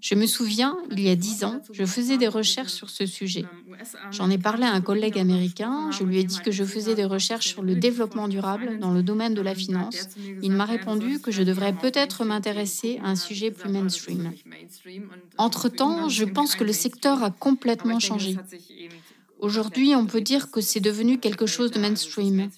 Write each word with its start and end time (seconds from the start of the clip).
Je 0.00 0.14
me 0.14 0.26
souviens, 0.26 0.76
il 0.90 1.00
y 1.00 1.08
a 1.08 1.16
dix 1.16 1.44
ans, 1.44 1.60
je 1.72 1.84
faisais 1.84 2.16
des 2.16 2.28
recherches 2.28 2.72
sur 2.72 2.90
ce 2.90 3.06
sujet. 3.06 3.44
J'en 4.10 4.30
ai 4.30 4.38
parlé 4.38 4.64
à 4.64 4.72
un 4.72 4.80
collègue 4.80 5.18
américain, 5.18 5.90
je 5.90 6.04
lui 6.04 6.18
ai 6.18 6.24
dit 6.24 6.40
que 6.40 6.50
je 6.50 6.64
faisais 6.64 6.94
des 6.94 7.04
recherches 7.04 7.48
sur 7.48 7.62
le 7.62 7.76
développement 7.76 8.28
durable 8.28 8.78
dans 8.78 8.92
le 8.92 9.02
domaine 9.02 9.34
de 9.34 9.42
la 9.42 9.54
finance. 9.54 10.08
Il 10.42 10.52
m'a 10.52 10.64
répondu 10.64 11.20
que 11.20 11.30
je 11.30 11.42
devrais 11.42 11.72
peut-être 11.72 12.24
m'intéresser 12.24 13.00
à 13.02 13.10
un 13.10 13.16
sujet 13.16 13.50
plus 13.50 13.70
mainstream. 13.70 14.32
Entre-temps, 15.38 16.08
je 16.08 16.24
pense 16.24 16.56
que 16.56 16.64
le 16.64 16.72
secteur 16.72 17.22
a 17.22 17.30
complètement 17.30 18.00
changé. 18.00 18.36
Aujourd'hui, 19.38 19.94
on 19.94 20.06
peut 20.06 20.20
dire 20.20 20.50
que 20.50 20.60
c'est 20.60 20.80
devenu 20.80 21.18
quelque 21.18 21.46
chose 21.46 21.70
de 21.70 21.78
mainstream. 21.78 22.50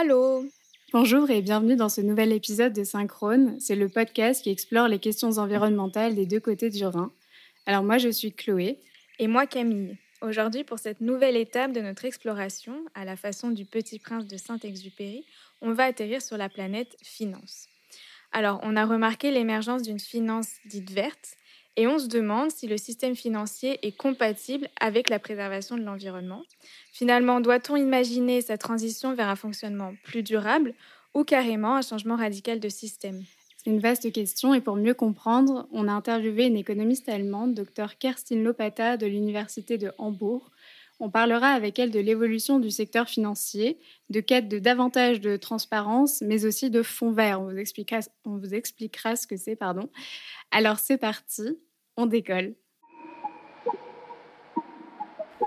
Allô 0.00 0.46
Bonjour 0.94 1.28
et 1.28 1.42
bienvenue 1.42 1.76
dans 1.76 1.90
ce 1.90 2.00
nouvel 2.00 2.32
épisode 2.32 2.72
de 2.72 2.84
Synchrone. 2.84 3.60
C'est 3.60 3.76
le 3.76 3.90
podcast 3.90 4.42
qui 4.42 4.48
explore 4.48 4.88
les 4.88 4.98
questions 4.98 5.32
environnementales 5.36 6.14
des 6.14 6.24
deux 6.24 6.40
côtés 6.40 6.70
du 6.70 6.82
Rhin. 6.86 7.12
Alors 7.66 7.84
moi 7.84 7.98
je 7.98 8.08
suis 8.08 8.32
Chloé. 8.32 8.78
Et 9.18 9.26
moi 9.26 9.46
Camille. 9.46 9.98
Aujourd'hui 10.22 10.64
pour 10.64 10.78
cette 10.78 11.02
nouvelle 11.02 11.36
étape 11.36 11.72
de 11.72 11.82
notre 11.82 12.06
exploration, 12.06 12.82
à 12.94 13.04
la 13.04 13.14
façon 13.14 13.50
du 13.50 13.66
Petit 13.66 13.98
Prince 13.98 14.26
de 14.26 14.38
Saint-Exupéry, 14.38 15.26
on 15.60 15.72
va 15.72 15.84
atterrir 15.84 16.22
sur 16.22 16.38
la 16.38 16.48
planète 16.48 16.96
finance. 17.02 17.68
Alors 18.32 18.58
on 18.62 18.76
a 18.76 18.86
remarqué 18.86 19.30
l'émergence 19.30 19.82
d'une 19.82 20.00
finance 20.00 20.48
dite 20.64 20.90
verte 20.92 21.36
et 21.80 21.86
on 21.86 21.98
se 21.98 22.08
demande 22.08 22.50
si 22.50 22.66
le 22.66 22.76
système 22.76 23.16
financier 23.16 23.78
est 23.80 23.96
compatible 23.96 24.68
avec 24.78 25.08
la 25.08 25.18
préservation 25.18 25.78
de 25.78 25.82
l'environnement. 25.82 26.42
Finalement, 26.92 27.40
doit-on 27.40 27.74
imaginer 27.74 28.42
sa 28.42 28.58
transition 28.58 29.14
vers 29.14 29.30
un 29.30 29.34
fonctionnement 29.34 29.94
plus 30.04 30.22
durable 30.22 30.74
ou 31.14 31.24
carrément 31.24 31.76
un 31.76 31.80
changement 31.80 32.16
radical 32.16 32.60
de 32.60 32.68
système? 32.68 33.22
C'est 33.56 33.70
une 33.70 33.80
vaste 33.80 34.12
question 34.12 34.52
et 34.52 34.60
pour 34.60 34.76
mieux 34.76 34.92
comprendre, 34.92 35.68
on 35.72 35.88
a 35.88 35.92
interviewé 35.92 36.44
une 36.44 36.58
économiste 36.58 37.08
allemande, 37.08 37.54
Dr 37.54 37.96
Kerstin 37.98 38.42
Lopata 38.42 38.98
de 38.98 39.06
l'Université 39.06 39.78
de 39.78 39.90
Hambourg. 39.96 40.50
On 41.02 41.08
parlera 41.08 41.48
avec 41.52 41.78
elle 41.78 41.90
de 41.90 41.98
l'évolution 41.98 42.58
du 42.58 42.70
secteur 42.70 43.08
financier, 43.08 43.78
de 44.10 44.20
quête 44.20 44.48
de 44.48 44.58
davantage 44.58 45.22
de 45.22 45.38
transparence, 45.38 46.20
mais 46.20 46.44
aussi 46.44 46.68
de 46.68 46.82
fonds 46.82 47.12
verts. 47.12 47.40
On 47.40 47.50
vous 47.50 47.56
expliquera, 47.56 48.00
on 48.26 48.36
vous 48.36 48.52
expliquera 48.52 49.16
ce 49.16 49.26
que 49.26 49.38
c'est, 49.38 49.56
pardon. 49.56 49.88
Alors 50.50 50.78
c'est 50.78 50.98
parti, 50.98 51.56
on 52.00 52.06
décolle. 52.06 52.54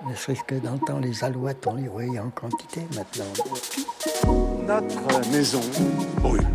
Ne 0.07 0.15
serait-ce 0.15 0.43
que 0.43 0.55
dans 0.55 0.73
le 0.73 0.79
temps, 0.79 0.99
les 0.99 1.23
alouettes, 1.23 1.65
on 1.65 1.75
les 1.75 1.87
voyait 1.87 2.19
en 2.19 2.29
quantité 2.29 2.81
maintenant. 2.95 3.33
Notre 4.67 5.31
maison 5.31 5.61
brûle. 6.21 6.45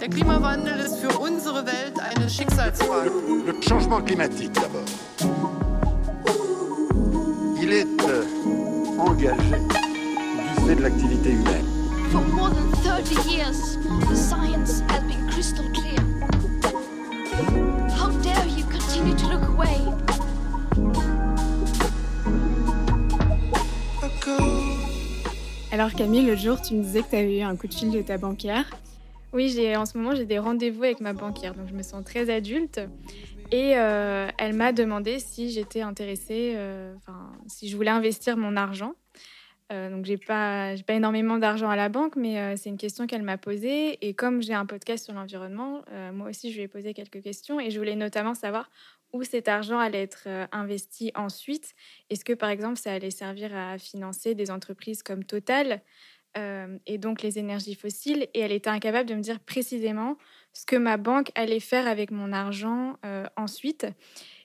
Der 0.00 0.08
Klimawandel 0.10 0.80
ist 0.80 0.96
für 0.98 1.18
unsere 1.18 1.64
Welt 1.64 1.98
eine 1.98 2.28
Schicksalsfrage. 2.28 3.10
Le, 3.46 3.52
le 3.52 3.62
changement 3.62 4.02
climatique 4.02 4.52
d'abord. 4.52 4.84
Il 7.62 7.72
est 7.72 7.86
euh, 8.06 8.24
engagé 8.98 9.56
du 9.58 10.66
fait 10.66 10.74
de 10.74 10.82
l'activité 10.82 11.30
humaine. 11.30 11.64
For 12.12 12.20
more 12.20 12.50
than 12.50 12.70
30 12.84 13.26
years, 13.26 13.78
the 14.08 14.14
science 14.16 14.82
has 14.88 15.00
been 15.04 15.26
crystal 15.30 15.64
clear. 15.72 15.85
Alors 25.76 25.92
Camille, 25.92 26.24
le 26.24 26.36
jour, 26.36 26.62
tu 26.62 26.72
me 26.72 26.82
disais 26.82 27.02
que 27.02 27.10
tu 27.10 27.16
avais 27.16 27.40
eu 27.40 27.42
un 27.42 27.54
coup 27.54 27.66
de 27.66 27.74
fil 27.74 27.90
de 27.90 28.00
ta 28.00 28.16
banquière. 28.16 28.64
Oui, 29.34 29.54
en 29.76 29.84
ce 29.84 29.98
moment, 29.98 30.14
j'ai 30.14 30.24
des 30.24 30.38
rendez-vous 30.38 30.82
avec 30.84 31.02
ma 31.02 31.12
banquière, 31.12 31.52
donc 31.52 31.68
je 31.68 31.74
me 31.74 31.82
sens 31.82 32.02
très 32.02 32.30
adulte. 32.30 32.80
Et 33.52 33.76
euh, 33.76 34.26
elle 34.38 34.54
m'a 34.54 34.72
demandé 34.72 35.18
si 35.18 35.50
j'étais 35.50 35.82
intéressée, 35.82 36.54
euh, 36.56 36.94
si 37.46 37.68
je 37.68 37.76
voulais 37.76 37.90
investir 37.90 38.38
mon 38.38 38.56
argent. 38.56 38.94
Euh, 39.72 39.90
donc, 39.90 40.04
j'ai 40.04 40.16
pas, 40.16 40.74
pas 40.86 40.94
énormément 40.94 41.38
d'argent 41.38 41.68
à 41.68 41.76
la 41.76 41.88
banque, 41.88 42.14
mais 42.16 42.38
euh, 42.38 42.54
c'est 42.56 42.68
une 42.68 42.76
question 42.76 43.06
qu'elle 43.06 43.22
m'a 43.22 43.36
posée. 43.36 43.98
Et 44.06 44.14
comme 44.14 44.40
j'ai 44.40 44.54
un 44.54 44.66
podcast 44.66 45.04
sur 45.04 45.14
l'environnement, 45.14 45.82
euh, 45.90 46.12
moi 46.12 46.28
aussi, 46.28 46.52
je 46.52 46.56
lui 46.56 46.64
ai 46.64 46.68
posé 46.68 46.94
quelques 46.94 47.20
questions. 47.20 47.58
Et 47.58 47.70
je 47.70 47.78
voulais 47.78 47.96
notamment 47.96 48.34
savoir 48.34 48.70
où 49.12 49.24
cet 49.24 49.48
argent 49.48 49.78
allait 49.78 50.02
être 50.02 50.28
investi 50.52 51.10
ensuite. 51.14 51.74
Est-ce 52.10 52.24
que, 52.24 52.32
par 52.32 52.50
exemple, 52.50 52.76
ça 52.76 52.92
allait 52.92 53.10
servir 53.10 53.56
à 53.56 53.78
financer 53.78 54.34
des 54.34 54.50
entreprises 54.50 55.02
comme 55.02 55.24
Total 55.24 55.80
et 56.34 56.98
donc 56.98 57.22
les 57.22 57.38
énergies 57.38 57.76
fossiles? 57.76 58.26
Et 58.34 58.40
elle 58.40 58.52
était 58.52 58.68
incapable 58.68 59.08
de 59.08 59.14
me 59.14 59.20
dire 59.20 59.38
précisément 59.40 60.18
ce 60.52 60.66
que 60.66 60.76
ma 60.76 60.96
banque 60.96 61.30
allait 61.34 61.60
faire 61.60 61.86
avec 61.86 62.10
mon 62.10 62.32
argent 62.32 62.98
ensuite. 63.36 63.86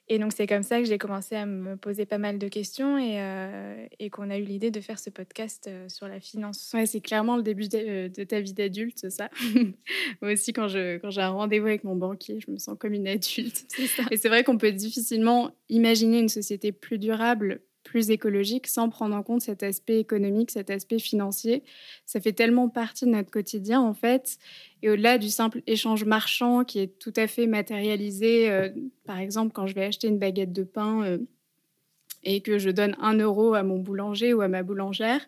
Et 0.08 0.20
donc, 0.20 0.34
c'est 0.34 0.48
comme 0.48 0.64
ça 0.64 0.80
que 0.80 0.86
j'ai 0.86 0.98
commencé 0.98 1.36
à 1.36 1.46
me 1.46 1.78
poser 1.78 2.06
pas 2.06 2.18
mal 2.18 2.38
de 2.38 2.48
questions 2.48 2.98
et, 2.98 3.22
euh, 3.22 3.86
et 4.00 4.10
qu'on 4.10 4.30
a 4.30 4.38
eu 4.38 4.44
l'idée 4.44 4.72
de 4.72 4.82
faire 4.82 5.00
ce 5.00 5.10
podcast 5.10 5.68
euh, 5.68 5.88
sur 5.88 6.08
la 6.08 6.20
finance. 6.20 6.72
Ouais, 6.74 6.86
c'est 6.86 7.02
clairement 7.02 7.38
le 7.38 7.44
début 7.44 7.70
de, 7.70 7.78
euh, 7.78 8.10
de 8.10 8.24
ta 8.24 8.42
vie 8.42 8.54
d'adulte, 8.54 9.10
ça. 9.10 9.30
Moi 10.22 10.34
aussi, 10.34 10.52
quand, 10.52 10.68
je, 10.68 10.98
quand 10.98 11.12
j'ai 11.12 11.22
un 11.22 11.30
rendez-vous 11.30 11.68
avec 11.68 11.84
mon 11.84 11.96
banquier, 11.96 12.40
je 12.40 12.52
me 12.52 12.58
sens 12.58 12.76
comme 12.78 12.94
une 12.94 13.08
adulte. 13.08 13.66
C'est 13.70 13.88
ça. 13.88 14.04
Et 14.12 14.18
c'est 14.18 14.28
vrai 14.30 14.44
qu'on 14.44 14.58
peut 14.58 14.72
difficilement 14.72 15.52
imaginer 15.70 16.20
une 16.20 16.30
société 16.30 16.72
plus 16.72 16.98
durable, 16.98 17.62
plus 17.92 18.10
écologique, 18.10 18.68
sans 18.68 18.90
prendre 18.90 19.14
en 19.14 19.22
compte 19.22 19.42
cet 19.42 19.64
aspect 19.64 20.00
économique, 20.00 20.50
cet 20.50 20.70
aspect 20.70 20.98
financier. 20.98 21.62
Ça 22.06 22.22
fait 22.22 22.32
tellement 22.32 22.70
partie 22.70 23.04
de 23.04 23.10
notre 23.10 23.30
quotidien, 23.30 23.82
en 23.82 23.94
fait. 23.94 24.38
Et 24.82 24.90
au-delà 24.90 25.18
du 25.18 25.30
simple 25.30 25.62
échange 25.68 26.06
marchand 26.06 26.64
qui 26.64 26.80
est 26.80 27.00
tout 27.00 27.12
à 27.18 27.28
fait 27.28 27.48
matérialisé, 27.48 28.50
euh, 28.50 28.70
par 29.04 29.20
exemple, 29.20 29.52
quand 29.52 29.68
je 29.68 29.76
vais 29.76 29.84
acheter 29.84 30.08
une 30.08 30.20
baguette 30.20 30.54
de 30.54 30.64
pain 30.64 31.04
euh, 31.04 31.18
et 32.24 32.40
que 32.40 32.58
je 32.58 32.70
donne 32.70 32.96
un 33.02 33.18
euro 33.18 33.56
à 33.56 33.64
mon 33.64 33.78
boulanger 33.78 34.34
ou 34.34 34.40
à 34.40 34.48
ma 34.48 34.64
boulangère, 34.64 35.28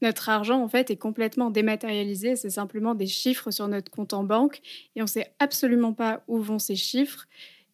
notre 0.00 0.30
argent, 0.30 0.62
en 0.62 0.68
fait, 0.68 0.90
est 0.90 0.96
complètement 0.96 1.50
dématérialisé. 1.50 2.34
C'est 2.34 2.48
simplement 2.48 2.94
des 2.94 3.06
chiffres 3.06 3.50
sur 3.50 3.68
notre 3.68 3.90
compte 3.90 4.14
en 4.14 4.24
banque 4.24 4.62
et 4.96 5.02
on 5.02 5.04
ne 5.04 5.08
sait 5.08 5.34
absolument 5.38 5.92
pas 5.92 6.24
où 6.28 6.38
vont 6.38 6.58
ces 6.58 6.76
chiffres. 6.76 7.26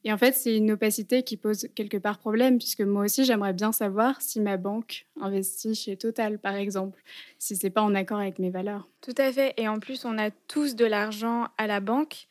Et 0.04 0.12
en 0.12 0.18
fait, 0.18 0.32
c'est 0.32 0.56
une 0.56 0.70
opacité 0.70 1.22
qui 1.22 1.36
pose 1.36 1.68
quelque 1.74 1.98
part 1.98 2.18
problème, 2.18 2.58
puisque 2.58 2.80
moi 2.80 3.04
aussi, 3.04 3.24
j'aimerais 3.24 3.52
bien 3.52 3.72
savoir 3.72 4.20
si 4.22 4.40
ma 4.40 4.56
banque 4.56 5.06
investit 5.20 5.74
chez 5.74 5.96
Total, 5.96 6.38
par 6.38 6.54
exemple, 6.54 7.02
si 7.38 7.56
c'est 7.56 7.70
pas 7.70 7.82
en 7.82 7.94
accord 7.94 8.18
avec 8.18 8.38
mes 8.38 8.50
valeurs. 8.50 8.88
Tout 9.02 9.14
à 9.18 9.30
fait. 9.30 9.52
Et 9.58 9.68
en 9.68 9.78
plus, 9.78 10.04
on 10.04 10.16
a 10.16 10.30
tous 10.30 10.74
de 10.74 10.86
l'argent 10.86 11.48
à 11.58 11.66
la 11.66 11.80
banque. 11.80 12.28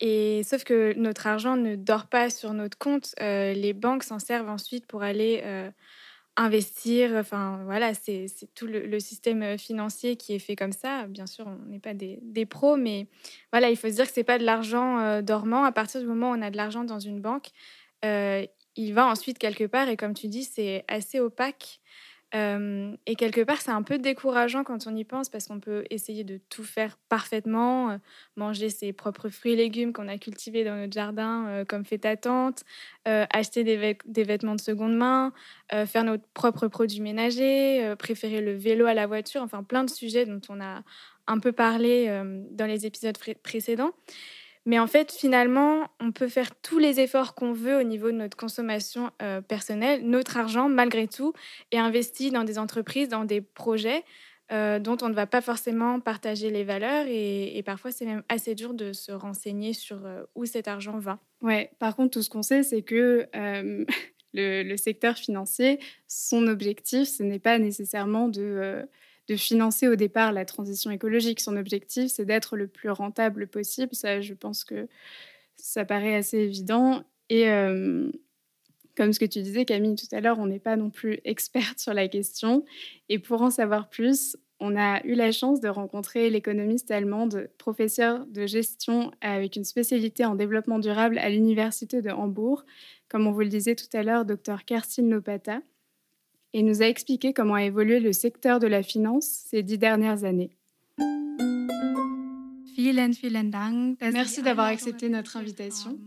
Et 0.00 0.42
sauf 0.44 0.64
que 0.64 0.94
notre 0.96 1.26
argent 1.26 1.56
ne 1.56 1.76
dort 1.76 2.06
pas 2.06 2.30
sur 2.30 2.54
notre 2.54 2.78
compte. 2.78 3.14
Euh, 3.20 3.52
les 3.52 3.74
banques 3.74 4.02
s'en 4.02 4.18
servent 4.18 4.48
ensuite 4.48 4.86
pour 4.86 5.02
aller 5.02 5.42
euh, 5.44 5.70
investir. 6.40 7.12
Enfin, 7.16 7.60
voilà, 7.64 7.92
c'est 7.94 8.26
tout 8.54 8.66
le, 8.66 8.86
le 8.86 8.98
système 9.00 9.42
euh, 9.42 9.58
financier 9.58 10.16
qui 10.16 10.34
est 10.34 10.38
fait 10.38 10.56
comme 10.56 10.72
ça. 10.72 11.06
Bien 11.06 11.26
sûr, 11.26 11.46
on 11.46 11.68
n'est 11.68 11.78
pas 11.78 11.94
des, 11.94 12.18
des 12.22 12.46
pros, 12.46 12.76
mais 12.76 13.06
voilà, 13.52 13.70
il 13.70 13.76
faut 13.76 13.88
se 13.88 13.94
dire 13.94 14.06
que 14.06 14.12
c'est 14.12 14.24
pas 14.24 14.38
de 14.38 14.44
l'argent 14.44 14.98
euh, 14.98 15.22
dormant. 15.22 15.64
À 15.64 15.72
partir 15.72 16.00
du 16.00 16.06
moment 16.06 16.30
où 16.30 16.34
on 16.34 16.42
a 16.42 16.50
de 16.50 16.56
l'argent 16.56 16.84
dans 16.84 16.98
une 16.98 17.20
banque, 17.20 17.48
euh, 18.04 18.44
il 18.76 18.94
va 18.94 19.06
ensuite 19.06 19.38
quelque 19.38 19.64
part. 19.64 19.88
Et 19.88 19.96
comme 19.96 20.14
tu 20.14 20.28
dis, 20.28 20.44
c'est 20.44 20.84
assez 20.88 21.20
opaque. 21.20 21.80
Euh, 22.34 22.96
et 23.06 23.16
quelque 23.16 23.40
part, 23.40 23.60
c'est 23.60 23.72
un 23.72 23.82
peu 23.82 23.98
décourageant 23.98 24.62
quand 24.62 24.86
on 24.86 24.94
y 24.94 25.04
pense 25.04 25.28
parce 25.28 25.48
qu'on 25.48 25.58
peut 25.58 25.84
essayer 25.90 26.22
de 26.22 26.38
tout 26.48 26.62
faire 26.62 26.96
parfaitement, 27.08 27.90
euh, 27.90 27.96
manger 28.36 28.70
ses 28.70 28.92
propres 28.92 29.30
fruits 29.30 29.52
et 29.52 29.56
légumes 29.56 29.92
qu'on 29.92 30.06
a 30.06 30.16
cultivés 30.16 30.62
dans 30.62 30.76
notre 30.76 30.92
jardin, 30.92 31.46
euh, 31.48 31.64
comme 31.64 31.84
fait 31.84 31.98
ta 31.98 32.16
tante, 32.16 32.62
acheter 33.04 33.64
des, 33.64 33.76
vêt- 33.76 33.98
des 34.04 34.22
vêtements 34.22 34.54
de 34.54 34.60
seconde 34.60 34.94
main, 34.96 35.32
faire 35.86 36.04
nos 36.04 36.18
propres 36.34 36.68
produits 36.68 37.00
ménagers, 37.00 37.94
préférer 37.98 38.40
le 38.40 38.52
vélo 38.56 38.86
à 38.86 38.94
la 38.94 39.06
voiture, 39.06 39.42
enfin 39.42 39.64
plein 39.64 39.82
de 39.84 39.90
sujets 39.90 40.26
dont 40.26 40.40
on 40.48 40.60
a 40.60 40.82
un 41.26 41.38
peu 41.40 41.50
parlé 41.52 42.06
dans 42.52 42.66
les 42.66 42.86
épisodes 42.86 43.18
pré- 43.18 43.34
précédents. 43.42 43.90
Mais 44.66 44.78
en 44.78 44.86
fait, 44.86 45.12
finalement, 45.12 45.88
on 46.00 46.12
peut 46.12 46.28
faire 46.28 46.54
tous 46.60 46.78
les 46.78 47.00
efforts 47.00 47.34
qu'on 47.34 47.52
veut 47.52 47.78
au 47.78 47.82
niveau 47.82 48.10
de 48.10 48.16
notre 48.16 48.36
consommation 48.36 49.10
euh, 49.22 49.40
personnelle. 49.40 50.02
Notre 50.04 50.36
argent, 50.36 50.68
malgré 50.68 51.08
tout, 51.08 51.32
est 51.72 51.78
investi 51.78 52.30
dans 52.30 52.44
des 52.44 52.58
entreprises, 52.58 53.08
dans 53.08 53.24
des 53.24 53.40
projets 53.40 54.04
euh, 54.52 54.78
dont 54.78 54.96
on 55.00 55.08
ne 55.08 55.14
va 55.14 55.26
pas 55.26 55.40
forcément 55.40 56.00
partager 56.00 56.50
les 56.50 56.64
valeurs. 56.64 57.06
Et, 57.08 57.62
parfois, 57.64 57.90
c'est 57.90 58.04
même 58.04 58.22
assez 58.28 58.54
dur 58.54 58.74
de 58.74 58.92
se 58.92 59.12
renseigner 59.12 59.72
sur 59.72 60.04
euh, 60.04 60.24
où 60.34 60.44
cet 60.44 60.68
argent 60.68 60.98
va. 60.98 61.18
Ouais, 61.40 61.70
par 61.78 61.96
contre, 61.96 62.10
tout 62.10 62.22
ce 62.22 62.28
qu'on 62.28 62.42
sait, 62.42 62.62
c'est 62.62 62.82
que 62.82 63.28
le, 64.34 64.76
secteur 64.76 65.16
financier, 65.16 65.80
son 66.06 66.46
objectif, 66.46 67.08
ce 67.08 67.22
n'est 67.22 67.38
pas 67.38 67.58
nécessairement 67.58 68.28
de, 68.28 68.86
de 69.30 69.36
financer 69.36 69.86
au 69.86 69.94
départ 69.94 70.32
la 70.32 70.44
transition 70.44 70.90
écologique. 70.90 71.38
Son 71.38 71.56
objectif, 71.56 72.10
c'est 72.10 72.24
d'être 72.24 72.56
le 72.56 72.66
plus 72.66 72.90
rentable 72.90 73.46
possible. 73.46 73.94
Ça, 73.94 74.20
je 74.20 74.34
pense 74.34 74.64
que 74.64 74.88
Ça 75.56 75.84
paraît 75.84 76.16
assez 76.16 76.38
évident. 76.38 77.04
Et 77.28 77.46
comme 78.96 79.12
ce 79.12 79.20
que 79.20 79.24
tu 79.24 79.40
disais, 79.40 79.64
Camille, 79.64 79.94
tout 79.94 80.12
à 80.14 80.20
l'heure, 80.20 80.40
on 80.40 80.46
n'est 80.46 80.58
pas 80.58 80.76
non 80.76 80.90
plus 80.90 81.20
experte 81.24 81.78
sur 81.78 81.94
la 81.94 82.08
question. 82.08 82.64
Et 83.08 83.20
pour 83.20 83.40
en 83.42 83.50
savoir 83.50 83.88
plus, 83.88 84.36
on 84.58 84.76
a 84.76 85.00
eu 85.06 85.14
la 85.14 85.30
chance 85.30 85.60
de 85.60 85.68
rencontrer 85.68 86.28
l'économiste 86.28 86.90
allemande, 86.90 87.48
professeure 87.56 88.26
de 88.26 88.46
gestion 88.46 89.12
avec 89.20 89.54
une 89.54 89.64
spécialité 89.64 90.24
en 90.24 90.34
développement 90.34 90.80
durable 90.80 91.18
à 91.18 91.30
l'Université 91.30 92.02
de 92.02 92.10
Hambourg, 92.10 92.64
comme 93.08 93.26
on 93.28 93.32
vous 93.32 93.40
le 93.40 93.48
disait 93.48 93.76
tout 93.76 93.88
à 93.92 94.02
l'heure, 94.02 94.24
Dr 94.24 94.64
Kerstin 94.66 95.08
Lopata, 95.08 95.60
et 96.52 96.62
nous 96.62 96.82
a 96.82 96.86
expliqué 96.86 97.32
comment 97.32 97.54
a 97.54 97.64
évolué 97.64 98.00
le 98.00 98.12
secteur 98.12 98.58
de 98.58 98.66
la 98.66 98.82
finance 98.82 99.24
ces 99.24 99.62
dix 99.62 99.78
dernières 99.78 100.24
années. 100.24 100.50
Merci 104.12 104.42
d'avoir 104.42 104.66
accepté 104.66 105.08
notre 105.08 105.36
invitation. 105.36 105.98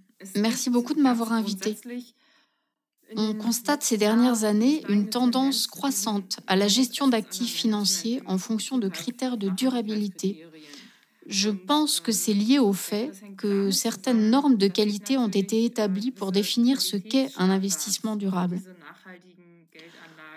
Merci 0.36 0.70
beaucoup 0.70 0.94
de 0.94 1.00
m'avoir 1.00 1.32
invité. 1.32 1.76
On 3.14 3.34
constate 3.34 3.82
ces 3.82 3.98
dernières 3.98 4.44
années 4.44 4.82
une 4.88 5.08
tendance 5.10 5.66
croissante 5.66 6.40
à 6.46 6.56
la 6.56 6.68
gestion 6.68 7.06
d'actifs 7.06 7.54
financiers 7.54 8.22
en 8.26 8.38
fonction 8.38 8.78
de 8.78 8.88
critères 8.88 9.36
de 9.36 9.48
durabilité. 9.48 10.44
Je 11.28 11.50
pense 11.50 12.00
que 12.00 12.12
c'est 12.12 12.32
lié 12.32 12.58
au 12.58 12.72
fait 12.72 13.10
que 13.36 13.70
certaines 13.70 14.30
normes 14.30 14.56
de 14.56 14.68
qualité 14.68 15.18
ont 15.18 15.28
été 15.28 15.64
établies 15.64 16.12
pour 16.12 16.32
définir 16.32 16.80
ce 16.80 16.96
qu'est 16.96 17.30
un 17.36 17.50
investissement 17.50 18.16
durable. 18.16 18.60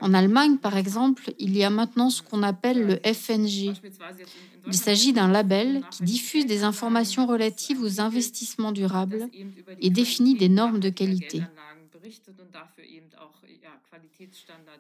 En 0.02 0.14
Allemagne, 0.14 0.58
par 0.58 0.78
exemple, 0.78 1.34
il 1.40 1.58
y 1.58 1.64
a 1.64 1.70
maintenant 1.70 2.10
ce 2.10 2.22
qu'on 2.22 2.42
appelle 2.42 2.86
le 2.86 3.14
FNG. 3.14 3.74
Il 4.68 4.74
s'agit 4.74 5.14
d'un 5.14 5.28
label 5.28 5.84
qui 5.92 6.04
diffuse 6.04 6.46
des 6.46 6.64
informations 6.64 7.26
relatives 7.26 7.82
aux 7.82 8.02
investissements 8.02 8.72
durables 8.72 9.28
et 9.82 9.90
définit 9.90 10.36
des 10.36 10.50
normes 10.50 10.80
de 10.80 10.90
qualité. 10.90 11.44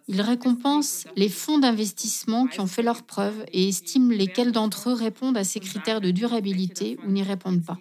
Il 0.07 0.21
récompense 0.21 1.07
les 1.16 1.30
fonds 1.30 1.60
d'investissement 1.60 2.48
qui 2.48 2.60
ont 2.60 2.68
fait 2.68 2.83
leurs 2.83 3.04
preuves 3.04 3.45
et 3.51 3.68
estime 3.68 4.12
lesquels 4.12 4.51
d'entre 4.51 4.89
eux 4.89 4.94
répondent 4.94 5.38
à 5.38 5.44
ces 5.44 5.60
critères 5.60 6.01
de 6.01 6.12
durabilité 6.12 6.98
ou 7.04 7.12
n'y 7.12 7.24
répondent 7.24 7.66
pas. 7.66 7.77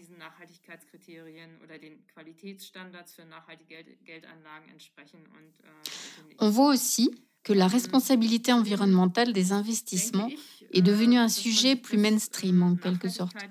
On 6.39 6.51
voit 6.51 6.69
aussi 6.73 7.11
que 7.43 7.53
la 7.53 7.67
responsabilité 7.67 8.53
environnementale 8.53 9.33
des 9.33 9.53
investissements 9.53 10.31
est 10.73 10.83
devenue 10.83 11.17
un 11.17 11.29
sujet 11.29 11.77
plus 11.77 11.97
mainstream 11.97 12.63
en 12.63 12.77
quelque 12.77 13.09
sorte. 13.09 13.47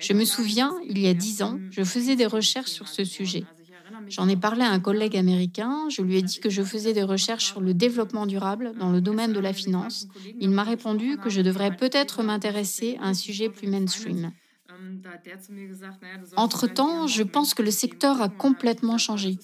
Je 0.00 0.14
me 0.14 0.24
souviens, 0.24 0.72
il 0.88 0.98
y 0.98 1.06
a 1.06 1.14
dix 1.14 1.42
ans, 1.42 1.58
je 1.70 1.84
faisais 1.84 2.16
des 2.16 2.26
recherches 2.26 2.70
sur 2.70 2.88
ce 2.88 3.04
sujet. 3.04 3.44
J'en 4.08 4.28
ai 4.28 4.36
parlé 4.36 4.62
à 4.62 4.70
un 4.70 4.80
collègue 4.80 5.16
américain, 5.16 5.86
je 5.88 6.02
lui 6.02 6.16
ai 6.16 6.22
dit 6.22 6.40
que 6.40 6.50
je 6.50 6.62
faisais 6.62 6.92
des 6.92 7.02
recherches 7.02 7.46
sur 7.46 7.60
le 7.60 7.74
développement 7.74 8.26
durable 8.26 8.72
dans 8.78 8.90
le 8.90 9.00
domaine 9.00 9.32
de 9.32 9.40
la 9.40 9.52
finance. 9.52 10.08
Il 10.40 10.50
m'a 10.50 10.64
répondu 10.64 11.16
que 11.18 11.30
je 11.30 11.40
devrais 11.40 11.76
peut-être 11.76 12.22
m'intéresser 12.22 12.98
à 13.00 13.08
un 13.08 13.14
sujet 13.14 13.48
plus 13.48 13.68
mainstream. 13.68 14.32
Entre-temps, 16.36 17.06
je 17.06 17.22
pense 17.22 17.54
que 17.54 17.62
le 17.62 17.70
secteur 17.70 18.20
a 18.22 18.28
complètement 18.28 18.98
changé. 18.98 19.38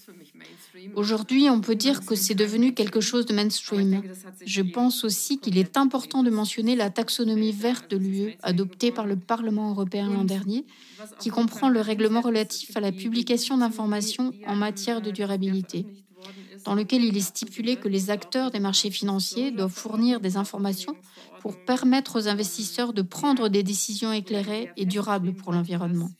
Aujourd'hui, 0.94 1.48
on 1.50 1.60
peut 1.60 1.74
dire 1.74 2.04
que 2.04 2.14
c'est 2.14 2.34
devenu 2.34 2.74
quelque 2.74 3.00
chose 3.00 3.26
de 3.26 3.34
mainstream. 3.34 4.02
Je 4.44 4.62
pense 4.62 5.04
aussi 5.04 5.38
qu'il 5.38 5.58
est 5.58 5.76
important 5.76 6.22
de 6.22 6.30
mentionner 6.30 6.76
la 6.76 6.90
taxonomie 6.90 7.52
verte 7.52 7.90
de 7.90 7.96
l'UE 7.96 8.36
adoptée 8.42 8.92
par 8.92 9.06
le 9.06 9.16
Parlement 9.16 9.70
européen 9.70 10.08
l'an 10.08 10.24
dernier, 10.24 10.64
qui 11.18 11.30
comprend 11.30 11.68
le 11.68 11.80
règlement 11.80 12.20
relatif 12.20 12.76
à 12.76 12.80
la 12.80 12.92
publication 12.92 13.58
d'informations 13.58 14.32
en 14.46 14.56
matière 14.56 15.00
de 15.00 15.10
durabilité, 15.10 15.86
dans 16.64 16.74
lequel 16.74 17.04
il 17.04 17.16
est 17.16 17.20
stipulé 17.20 17.76
que 17.76 17.88
les 17.88 18.10
acteurs 18.10 18.50
des 18.50 18.60
marchés 18.60 18.90
financiers 18.90 19.50
doivent 19.50 19.72
fournir 19.72 20.20
des 20.20 20.36
informations 20.36 20.96
pour 21.40 21.64
permettre 21.64 22.18
aux 22.18 22.28
investisseurs 22.28 22.92
de 22.92 23.02
prendre 23.02 23.48
des 23.48 23.62
décisions 23.62 24.12
éclairées 24.12 24.70
et 24.76 24.86
durables 24.86 25.34
pour 25.34 25.52
l'environnement. 25.52 26.10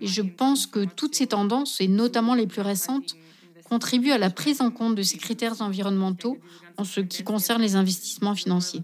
Et 0.00 0.06
je 0.06 0.22
pense 0.22 0.66
que 0.66 0.84
toutes 0.84 1.14
ces 1.14 1.28
tendances, 1.28 1.80
et 1.80 1.88
notamment 1.88 2.34
les 2.34 2.46
plus 2.46 2.62
récentes, 2.62 3.16
contribuent 3.64 4.12
à 4.12 4.18
la 4.18 4.30
prise 4.30 4.60
en 4.60 4.70
compte 4.70 4.94
de 4.94 5.02
ces 5.02 5.18
critères 5.18 5.60
environnementaux 5.62 6.38
en 6.76 6.84
ce 6.84 7.00
qui 7.00 7.22
concerne 7.22 7.62
les 7.62 7.76
investissements 7.76 8.34
financiers. 8.34 8.82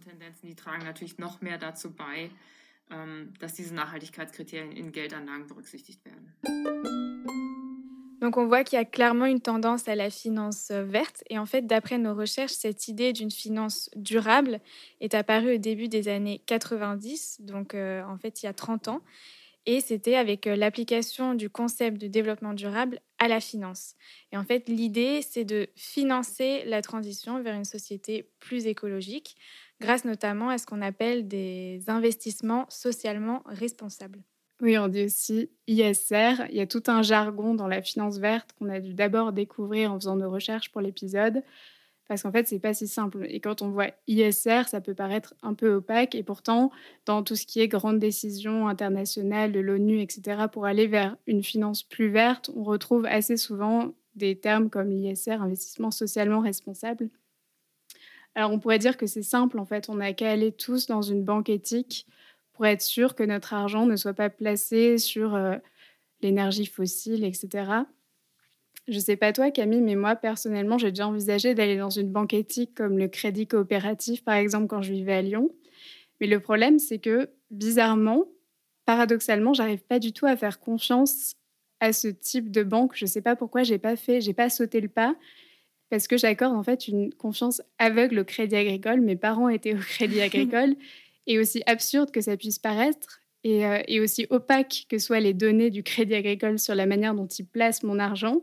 Donc 8.21 8.39
on 8.39 8.47
voit 8.47 8.65
qu'il 8.65 8.79
y 8.79 8.81
a 8.81 8.85
clairement 8.85 9.27
une 9.27 9.41
tendance 9.41 9.89
à 9.89 9.95
la 9.95 10.09
finance 10.09 10.71
euh, 10.71 10.83
verte. 10.85 11.23
Et 11.29 11.39
en 11.39 11.47
fait, 11.47 11.67
d'après 11.67 11.99
nos 11.99 12.15
recherches, 12.15 12.53
cette 12.53 12.89
idée 12.89 13.13
d'une 13.13 13.31
finance 13.31 13.91
durable 13.95 14.61
est 15.01 15.15
apparue 15.15 15.57
au 15.57 15.59
début 15.59 15.89
des 15.89 16.09
années 16.09 16.41
90, 16.47 17.43
donc 17.43 17.75
euh, 17.75 18.03
en 18.05 18.17
fait 18.17 18.43
il 18.43 18.47
y 18.47 18.49
a 18.49 18.55
30 18.55 18.89
ans. 18.89 19.03
Et 19.67 19.81
c'était 19.81 20.15
avec 20.15 20.47
euh, 20.47 20.55
l'application 20.55 21.35
du 21.35 21.51
concept 21.51 22.01
de 22.01 22.07
développement 22.07 22.55
durable 22.55 23.01
à 23.19 23.27
la 23.27 23.41
finance. 23.41 23.97
Et 24.33 24.37
en 24.37 24.45
fait, 24.45 24.69
l'idée, 24.69 25.23
c'est 25.23 25.45
de 25.45 25.69
financer 25.75 26.63
la 26.67 26.83
transition 26.83 27.43
vers 27.43 27.55
une 27.57 27.65
société 27.65 28.31
plus 28.39 28.67
écologique, 28.67 29.37
grâce 29.81 30.05
notamment 30.05 30.51
à 30.51 30.59
ce 30.59 30.67
qu'on 30.67 30.83
appelle 30.83 31.27
des 31.27 31.83
investissements 31.89 32.67
socialement 32.69 33.43
responsables. 33.47 34.23
Oui, 34.63 34.79
on 34.79 34.89
dit 34.89 35.05
aussi 35.05 35.51
ISR. 35.67 36.47
Il 36.49 36.57
y 36.57 36.61
a 36.61 36.67
tout 36.67 36.83
un 36.87 37.03
jargon 37.03 37.55
dans 37.55 37.69
la 37.69 37.83
finance 37.83 38.19
verte 38.19 38.55
qu'on 38.59 38.71
a 38.71 38.81
dû 38.81 38.95
d'abord 38.95 39.33
découvrir 39.33 39.93
en 39.93 40.01
faisant 40.01 40.17
nos 40.17 40.31
recherches 40.31 40.71
pour 40.71 40.81
l'épisode. 40.81 41.43
Parce 42.09 42.23
qu'en 42.23 42.33
fait, 42.33 42.47
c'est 42.47 42.61
pas 42.61 42.73
si 42.73 42.87
simple. 42.87 43.27
Et 43.29 43.41
quand 43.41 43.63
on 43.63 43.71
voit 43.71 43.91
ISR, 44.07 44.63
ça 44.69 44.81
peut 44.81 44.95
paraître 44.95 45.35
un 45.43 45.55
peu 45.55 45.75
opaque. 45.75 46.15
Et 46.15 46.23
pourtant, 46.23 46.71
dans 47.05 47.23
tout 47.23 47.37
ce 47.37 47.47
qui 47.47 47.61
est 47.61 47.69
grandes 47.69 47.99
décisions 47.99 48.69
internationales 48.69 49.53
de 49.53 49.61
l'ONU, 49.61 50.01
etc., 50.01 50.45
pour 50.51 50.67
aller 50.67 50.87
vers 50.87 51.17
une 51.27 51.43
finance 51.43 51.83
plus 51.83 52.09
verte, 52.09 52.51
on 52.55 52.63
retrouve 52.63 53.07
assez 53.07 53.37
souvent 53.37 53.93
des 54.15 54.39
termes 54.39 54.71
comme 54.71 54.89
l'ISR, 54.89 55.43
investissement 55.43 55.91
socialement 55.91 56.41
responsable. 56.41 57.11
Alors, 58.35 58.53
on 58.53 58.59
pourrait 58.59 58.79
dire 58.79 58.97
que 58.97 59.07
c'est 59.07 59.23
simple. 59.23 59.59
En 59.59 59.67
fait, 59.67 59.89
on 59.89 59.97
n'a 59.97 60.13
qu'à 60.13 60.31
aller 60.31 60.53
tous 60.53 60.87
dans 60.87 61.03
une 61.03 61.25
banque 61.25 61.49
éthique 61.49 62.07
pour 62.57 62.67
être 62.67 62.83
sûr 62.83 63.15
que 63.15 63.23
notre 63.23 63.53
argent 63.53 63.87
ne 63.87 63.97
soit 63.97 64.15
pas 64.15 64.31
placé 64.31 64.97
sur 64.97 65.35
euh, 65.35 65.57
l'énergie 66.23 66.67
fossile, 66.67 67.25
etc. 67.25 67.49
Je 68.89 68.95
ne 68.95 69.01
sais 69.01 69.17
pas 69.17 69.33
toi, 69.33 69.51
Camille, 69.51 69.83
mais 69.83 69.95
moi, 69.95 70.17
personnellement, 70.17 70.79
j'ai 70.79 70.91
déjà 70.91 71.07
envisagé 71.07 71.55
d'aller 71.55 71.77
dans 71.77 71.91
une 71.91 72.11
banque 72.11 72.33
éthique 72.33 72.75
comme 72.75 72.99
le 72.99 73.09
Crédit 73.09 73.47
Coopératif, 73.47 74.25
par 74.25 74.37
exemple, 74.37 74.69
quand 74.69 74.81
je 74.81 74.93
vivais 74.93 75.13
à 75.13 75.23
Lyon. 75.23 75.51
Mais 76.21 76.27
le 76.27 76.41
problème, 76.41 76.79
c'est 76.79 76.99
que, 76.99 77.29
bizarrement, 77.51 78.25
paradoxalement, 78.87 79.53
j'arrive 79.53 79.83
pas 79.83 79.99
du 79.99 80.13
tout 80.13 80.25
à 80.25 80.37
faire 80.37 80.59
confiance 80.59 81.35
à 81.81 81.93
ce 81.93 82.09
type 82.09 82.51
de 82.51 82.63
banque. 82.63 82.93
Je 82.95 83.05
ne 83.05 83.11
sais 83.11 83.21
pas 83.21 83.37
pourquoi 83.37 83.65
j'ai 83.65 83.79
pas 83.79 83.97
fait, 83.97 84.23
j'ai 84.23 84.33
pas 84.33 84.49
sauté 84.49 84.81
le 84.81 84.89
pas, 84.89 85.15
parce 85.91 86.09
que 86.09 86.17
j'accorde 86.17 86.57
en 86.57 86.63
fait 86.63 86.89
une 86.89 87.13
confiance 87.13 87.61
aveugle 87.79 88.21
au 88.21 88.25
Crédit 88.25 88.57
Agricole. 88.57 89.03
Mes 89.03 89.17
parents 89.17 89.51
étaient 89.51 89.75
au 89.75 89.79
Crédit 89.79 90.21
Agricole 90.23 90.75
et 91.27 91.39
aussi 91.39 91.63
absurde 91.67 92.11
que 92.11 92.21
ça 92.21 92.37
puisse 92.37 92.59
paraître, 92.59 93.21
euh, 93.47 93.83
et, 93.87 94.01
aussi 94.01 94.27
opaque 94.31 94.87
que 94.89 94.99
soient 94.99 95.21
les 95.21 95.35
données 95.35 95.71
du 95.71 95.83
Crédit 95.83 96.15
Agricole 96.15 96.59
sur 96.59 96.75
la 96.75 96.87
manière 96.87 97.15
dont 97.15 97.27
ils 97.27 97.47
placent 97.47 97.85
mon 97.85 97.99
argent, 97.99 98.43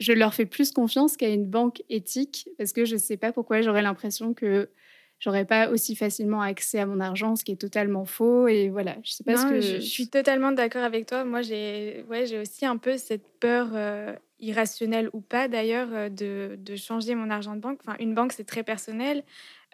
je 0.00 0.12
leur 0.12 0.32
fais 0.32 0.46
plus 0.46 0.70
confiance 0.70 1.16
qu'à 1.16 1.28
une 1.28 1.44
banque 1.44 1.82
éthique, 1.90 2.48
parce 2.56 2.72
que 2.72 2.84
je 2.84 2.94
ne 2.94 3.00
sais 3.00 3.16
pas 3.16 3.32
pourquoi 3.32 3.60
j'aurais 3.60 3.82
l'impression 3.82 4.32
que 4.32 4.70
j'aurais 5.18 5.44
pas 5.44 5.68
aussi 5.68 5.96
facilement 5.96 6.40
accès 6.40 6.78
à 6.78 6.86
mon 6.86 7.00
argent, 7.00 7.36
ce 7.36 7.44
qui 7.44 7.52
est 7.52 7.60
totalement 7.60 8.04
faux. 8.04 8.48
Et 8.48 8.68
voilà, 8.68 8.96
je 9.02 9.12
sais 9.12 9.24
pas 9.24 9.36
ce 9.36 9.46
que. 9.46 9.60
Je, 9.60 9.80
suis 9.80 10.08
totalement 10.08 10.52
d'accord 10.52 10.84
avec 10.84 11.06
toi. 11.06 11.24
Moi, 11.24 11.42
j'ai 11.42 12.04
ouais, 12.08 12.26
j'ai 12.26 12.38
aussi 12.38 12.64
un 12.64 12.76
peu 12.76 12.96
cette 12.96 13.26
peur 13.40 13.70
euh, 13.74 14.14
irrationnelle 14.38 15.10
ou 15.12 15.20
pas 15.20 15.48
d'ailleurs 15.48 15.88
euh, 15.92 16.08
de, 16.08 16.56
de, 16.58 16.76
changer 16.76 17.14
mon 17.14 17.30
argent 17.30 17.56
de 17.56 17.60
banque. 17.60 17.80
Enfin, 17.84 17.96
une 17.98 18.14
banque, 18.14 18.32
c'est 18.32 18.46
très 18.46 18.62
personnel. 18.62 19.24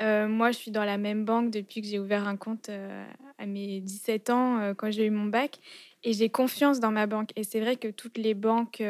Euh, 0.00 0.26
moi, 0.28 0.50
je 0.50 0.58
suis 0.58 0.70
dans 0.70 0.84
la 0.84 0.98
même 0.98 1.24
banque 1.24 1.50
depuis 1.50 1.80
que 1.80 1.86
j'ai 1.86 1.98
ouvert 1.98 2.26
un 2.26 2.36
compte 2.36 2.68
euh, 2.68 3.06
à 3.38 3.46
mes 3.46 3.80
17 3.80 4.30
ans, 4.30 4.58
euh, 4.60 4.74
quand 4.74 4.90
j'ai 4.90 5.06
eu 5.06 5.10
mon 5.10 5.26
bac. 5.26 5.58
Et 6.02 6.12
j'ai 6.12 6.28
confiance 6.28 6.80
dans 6.80 6.90
ma 6.90 7.06
banque. 7.06 7.30
Et 7.36 7.44
c'est 7.44 7.60
vrai 7.60 7.76
que 7.76 7.88
toutes 7.88 8.18
les 8.18 8.34
banques 8.34 8.82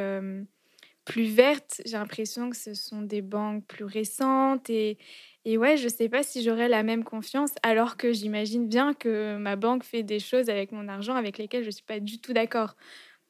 plus 1.04 1.24
vertes, 1.26 1.82
j'ai 1.84 1.96
l'impression 1.96 2.50
que 2.50 2.56
ce 2.56 2.74
sont 2.74 3.02
des 3.02 3.22
banques 3.22 3.64
plus 3.66 3.84
récentes. 3.84 4.68
Et, 4.70 4.98
ouais, 5.46 5.76
je 5.76 5.84
ne 5.84 5.88
sais 5.88 6.08
pas 6.08 6.22
si 6.22 6.42
j'aurais 6.42 6.68
la 6.68 6.82
même 6.82 7.04
confiance, 7.04 7.52
alors 7.62 7.96
que 7.96 8.12
j'imagine 8.12 8.66
bien 8.68 8.94
que 8.94 9.36
ma 9.36 9.56
banque 9.56 9.84
fait 9.84 10.02
des 10.02 10.18
choses 10.18 10.48
avec 10.50 10.72
mon 10.72 10.88
argent 10.88 11.14
avec 11.14 11.38
lesquelles 11.38 11.62
je 11.62 11.68
ne 11.68 11.72
suis 11.72 11.84
pas 11.84 12.00
du 12.00 12.20
tout 12.20 12.32
d'accord. 12.32 12.74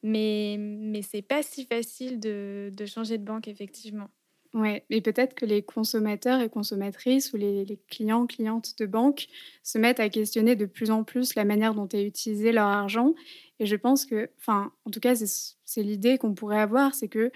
Mais, 0.03 0.57
mais 0.59 1.01
c'est 1.01 1.21
pas 1.23 1.43
si 1.43 1.65
facile 1.65 2.19
de 2.19 2.71
changer 2.87 3.17
de 3.17 3.23
banque, 3.25 3.47
effectivement. 3.47 4.09
Oui, 4.55 4.81
et 4.89 5.01
peut-être 5.01 5.35
que 5.35 5.45
les 5.45 5.61
consommateurs 5.63 6.39
et 6.39 6.47
consommatrices 6.47 7.33
ou 7.33 7.37
les, 7.37 7.65
les, 7.65 7.77
clients, 7.89 8.25
clientes 8.25 8.79
de 8.79 8.85
banque 8.85 9.27
se 9.63 9.77
mettent 9.77 9.99
à 9.99 10.07
questionner 10.07 10.55
de 10.55 10.65
plus 10.65 10.91
en 10.91 11.03
plus 11.03 11.35
la 11.35 11.43
manière 11.43 11.75
dont 11.75 11.89
est 11.89 12.05
utilisé 12.05 12.53
leur 12.53 12.67
argent. 12.67 13.15
Et 13.59 13.65
je 13.65 13.75
pense 13.75 14.05
que, 14.05 14.29
enfin, 14.39 14.71
en 14.85 14.91
tout 14.91 15.01
cas, 15.01 15.13
c'est 15.15 15.83
l'idée 15.83 16.17
qu'on 16.17 16.33
pourrait 16.33 16.61
avoir, 16.61 16.95
c'est 16.95 17.09
que 17.09 17.31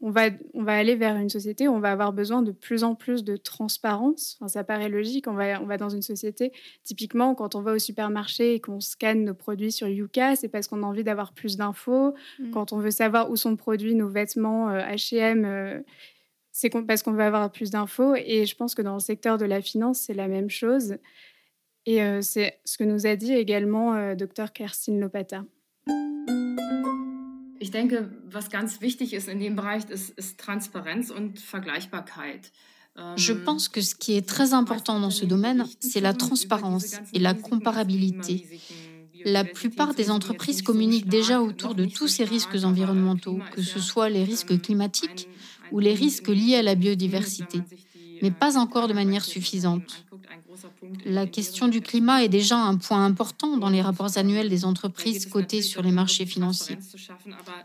on 0.00 0.10
va, 0.10 0.28
on 0.54 0.62
va 0.62 0.74
aller 0.74 0.94
vers 0.94 1.16
une 1.16 1.28
société 1.28 1.68
où 1.68 1.72
on 1.72 1.80
va 1.80 1.92
avoir 1.92 2.12
besoin 2.12 2.42
de 2.42 2.52
plus 2.52 2.84
en 2.84 2.94
plus 2.94 3.22
de 3.22 3.36
transparence. 3.36 4.36
Enfin, 4.38 4.48
ça 4.48 4.64
paraît 4.64 4.88
logique. 4.88 5.26
On 5.26 5.34
va, 5.34 5.60
on 5.60 5.66
va 5.66 5.76
dans 5.76 5.88
une 5.88 6.02
société, 6.02 6.52
typiquement, 6.84 7.34
quand 7.34 7.54
on 7.54 7.60
va 7.60 7.72
au 7.72 7.78
supermarché 7.78 8.54
et 8.54 8.60
qu'on 8.60 8.80
scanne 8.80 9.24
nos 9.24 9.34
produits 9.34 9.72
sur 9.72 9.88
Yuka, 9.88 10.36
c'est 10.36 10.48
parce 10.48 10.68
qu'on 10.68 10.82
a 10.82 10.86
envie 10.86 11.04
d'avoir 11.04 11.32
plus 11.32 11.56
d'infos. 11.56 12.14
Mmh. 12.38 12.50
Quand 12.50 12.72
on 12.72 12.78
veut 12.78 12.90
savoir 12.90 13.30
où 13.30 13.36
sont 13.36 13.56
produits 13.56 13.94
nos 13.94 14.08
vêtements 14.08 14.68
HM, 14.70 15.44
euh, 15.44 15.80
c'est 16.58 16.70
parce 16.70 17.02
qu'on 17.02 17.12
veut 17.12 17.22
avoir 17.22 17.52
plus 17.52 17.70
d'infos. 17.70 18.14
Et 18.14 18.46
je 18.46 18.56
pense 18.56 18.74
que 18.74 18.80
dans 18.80 18.94
le 18.94 19.00
secteur 19.00 19.36
de 19.36 19.44
la 19.44 19.60
finance, 19.60 20.00
c'est 20.06 20.14
la 20.14 20.26
même 20.26 20.48
chose. 20.48 20.96
Et 21.84 22.02
euh, 22.02 22.22
c'est 22.22 22.58
ce 22.64 22.78
que 22.78 22.84
nous 22.84 23.06
a 23.06 23.14
dit 23.14 23.34
également 23.34 23.94
euh, 23.94 24.14
Dr 24.14 24.50
Kerstin 24.54 24.98
Lopata. 24.98 25.44
Ich 27.60 27.70
denke, 27.70 28.08
was 28.30 28.48
ganz 28.48 28.80
wichtig 28.80 29.12
ist 29.12 29.28
in 29.28 29.38
dem 29.38 29.54
Bereich, 29.54 29.84
ist, 29.90 30.18
ist 30.18 30.38
Transparenz 30.38 31.10
und 31.10 31.38
Vergleichbarkeit. 31.38 32.52
Je 33.16 33.34
pense 33.34 33.68
que 33.68 33.82
ce 33.82 33.94
qui 33.94 34.16
est 34.16 34.26
très 34.26 34.54
important 34.54 34.98
dans 34.98 35.10
ce 35.10 35.26
domaine, 35.26 35.66
c'est 35.80 36.00
la 36.00 36.14
transparence 36.14 36.94
et 37.12 37.18
la 37.18 37.34
comparabilité. 37.34 38.46
La 39.26 39.44
plupart 39.44 39.94
des 39.94 40.10
entreprises 40.10 40.62
communiquent 40.62 41.08
déjà 41.08 41.42
autour 41.42 41.74
de 41.74 41.84
tous 41.84 42.08
ces 42.08 42.24
risques 42.24 42.56
environnementaux, 42.64 43.38
que 43.52 43.60
ce 43.60 43.80
soit 43.80 44.08
les 44.08 44.24
risques 44.24 44.58
climatiques 44.62 45.28
ou 45.70 45.78
les 45.78 45.94
risques 45.94 46.28
liés 46.28 46.56
à 46.56 46.62
la 46.62 46.74
biodiversité, 46.74 47.62
mais 48.22 48.30
pas 48.30 48.56
encore 48.56 48.88
de 48.88 48.94
manière 48.94 49.24
suffisante. 49.24 50.06
La 51.04 51.26
question 51.26 51.68
du 51.68 51.80
climat 51.80 52.24
est 52.24 52.28
déjà 52.28 52.56
un 52.56 52.76
point 52.76 53.04
important 53.04 53.56
dans 53.56 53.68
les 53.68 53.82
rapports 53.82 54.16
annuels 54.16 54.48
des 54.48 54.64
entreprises 54.64 55.26
cotées 55.26 55.62
sur 55.62 55.82
les 55.82 55.92
marchés 55.92 56.26
financiers. 56.26 56.78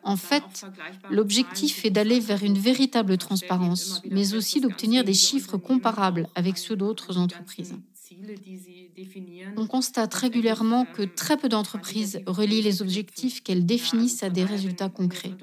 En 0.03 0.17
fait, 0.17 0.65
l'objectif 1.09 1.85
est 1.85 1.89
d'aller 1.89 2.19
vers 2.19 2.43
une 2.43 2.57
véritable 2.57 3.17
transparence, 3.17 4.01
mais 4.09 4.33
aussi 4.33 4.59
d'obtenir 4.61 5.03
des 5.03 5.13
chiffres 5.13 5.57
comparables 5.57 6.27
avec 6.35 6.57
ceux 6.57 6.75
d'autres 6.75 7.17
entreprises. 7.17 7.75
On 9.57 9.67
constate 9.67 10.13
régulièrement 10.13 10.85
que 10.85 11.03
très 11.03 11.37
peu 11.37 11.49
d'entreprises 11.49 12.21
relient 12.25 12.61
les 12.61 12.81
objectifs 12.81 13.43
qu'elles 13.43 13.65
définissent 13.65 14.23
à 14.23 14.29
des 14.29 14.43
résultats 14.43 14.89
concrets. 14.89 15.33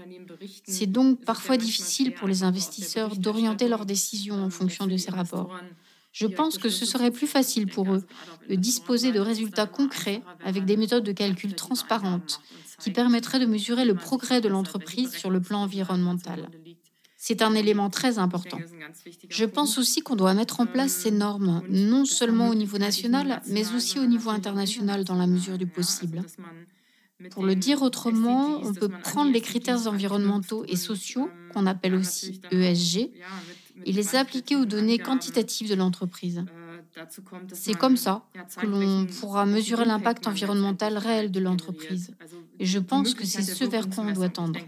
C'est 0.64 0.86
donc 0.86 1.24
parfois 1.24 1.56
difficile 1.56 2.14
pour 2.14 2.28
les 2.28 2.42
investisseurs 2.42 3.16
d'orienter 3.16 3.68
leurs 3.68 3.86
décisions 3.86 4.42
en 4.42 4.50
fonction 4.50 4.86
de 4.86 4.96
ces 4.96 5.10
rapports. 5.10 5.54
Je 6.12 6.26
pense 6.26 6.58
que 6.58 6.68
ce 6.68 6.86
serait 6.86 7.10
plus 7.10 7.26
facile 7.26 7.66
pour 7.66 7.92
eux 7.94 8.04
de 8.48 8.54
disposer 8.54 9.12
de 9.12 9.20
résultats 9.20 9.66
concrets 9.66 10.22
avec 10.44 10.64
des 10.64 10.76
méthodes 10.76 11.04
de 11.04 11.12
calcul 11.12 11.54
transparentes 11.54 12.40
qui 12.80 12.90
permettraient 12.90 13.40
de 13.40 13.46
mesurer 13.46 13.84
le 13.84 13.94
progrès 13.94 14.40
de 14.40 14.48
l'entreprise 14.48 15.12
sur 15.12 15.30
le 15.30 15.40
plan 15.40 15.62
environnemental. 15.62 16.48
C'est 17.20 17.42
un 17.42 17.54
élément 17.54 17.90
très 17.90 18.20
important. 18.20 18.58
Je 19.28 19.44
pense 19.44 19.76
aussi 19.76 20.02
qu'on 20.02 20.14
doit 20.14 20.34
mettre 20.34 20.60
en 20.60 20.66
place 20.66 20.92
ces 20.92 21.10
normes, 21.10 21.62
non 21.68 22.04
seulement 22.04 22.48
au 22.48 22.54
niveau 22.54 22.78
national, 22.78 23.42
mais 23.48 23.74
aussi 23.74 23.98
au 23.98 24.06
niveau 24.06 24.30
international 24.30 25.02
dans 25.02 25.16
la 25.16 25.26
mesure 25.26 25.58
du 25.58 25.66
possible. 25.66 26.22
Pour 27.30 27.44
le 27.44 27.56
dire 27.56 27.82
autrement, 27.82 28.60
on 28.62 28.72
peut 28.72 28.88
prendre 28.88 29.32
les 29.32 29.40
critères 29.40 29.88
environnementaux 29.88 30.64
et 30.68 30.76
sociaux, 30.76 31.28
qu'on 31.52 31.66
appelle 31.66 31.96
aussi 31.96 32.40
ESG, 32.52 33.10
et 33.84 33.92
les 33.92 34.14
appliquer 34.14 34.54
aux 34.54 34.64
données 34.64 34.98
quantitatives 34.98 35.68
de 35.68 35.74
l'entreprise. 35.74 36.44
C'est 37.52 37.74
comme 37.74 37.96
ça 37.96 38.24
que 38.56 38.66
l'on 38.66 39.06
pourra 39.06 39.46
mesurer 39.46 39.84
l'impact 39.84 40.26
environnemental 40.26 40.98
réel 40.98 41.30
de 41.30 41.40
l'entreprise. 41.40 42.14
Et 42.58 42.66
je 42.66 42.78
pense 42.78 43.14
que 43.14 43.24
c'est 43.24 43.42
ce 43.42 43.64
vers 43.64 43.88
quoi 43.88 44.04
on 44.04 44.12
doit 44.12 44.28
tendre. 44.28 44.58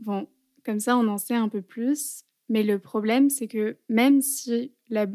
Bon, 0.00 0.28
comme 0.64 0.80
ça, 0.80 0.96
on 0.96 1.08
en 1.08 1.18
sait 1.18 1.34
un 1.34 1.48
peu 1.48 1.62
plus. 1.62 2.24
Mais 2.48 2.64
le 2.64 2.78
problème, 2.80 3.30
c'est 3.30 3.46
que 3.46 3.76
même 3.88 4.20
si 4.20 4.72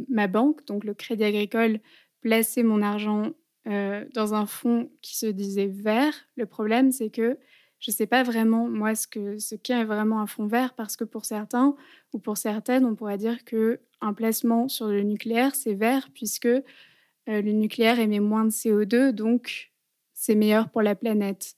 ma 0.10 0.28
banque, 0.28 0.66
donc 0.66 0.86
le 0.86 0.94
Crédit 0.94 1.26
Agricole, 1.26 1.80
plaçait 2.22 2.64
mon 2.64 2.82
argent 2.82 3.34
euh, 3.68 4.06
dans 4.14 4.34
un 4.34 4.46
fonds 4.46 4.90
qui 5.02 5.18
se 5.18 5.26
disait 5.26 5.68
vert, 5.68 6.14
le 6.38 6.46
problème, 6.46 6.92
c'est 6.92 7.10
que 7.10 7.38
je 7.80 7.92
ne 7.92 7.96
sais 7.96 8.08
pas 8.08 8.24
vraiment, 8.24 8.68
moi, 8.68 8.96
ce 8.96 9.56
qu'est 9.56 9.84
vraiment 9.84 10.20
un 10.20 10.28
fonds 10.28 10.48
vert, 10.48 10.74
parce 10.74 10.96
que 10.96 11.04
pour 11.04 11.26
certains 11.26 11.76
ou 12.14 12.20
pour 12.20 12.38
certaines, 12.38 12.86
on 12.86 12.96
pourrait 12.96 13.18
dire 13.18 13.44
qu'un 13.44 14.14
placement 14.16 14.68
sur 14.68 14.88
le 14.88 15.04
nucléaire, 15.04 15.56
c'est 15.56 15.74
vert, 15.74 16.10
puisque 16.14 16.46
euh, 16.46 16.62
le 17.28 17.52
nucléaire 17.52 18.00
émet 18.00 18.20
moins 18.20 18.46
de 18.46 18.52
CO2, 18.52 19.12
donc 19.12 19.72
c'est 20.14 20.36
meilleur 20.36 20.70
pour 20.70 20.82
la 20.82 20.96
planète. 20.96 21.56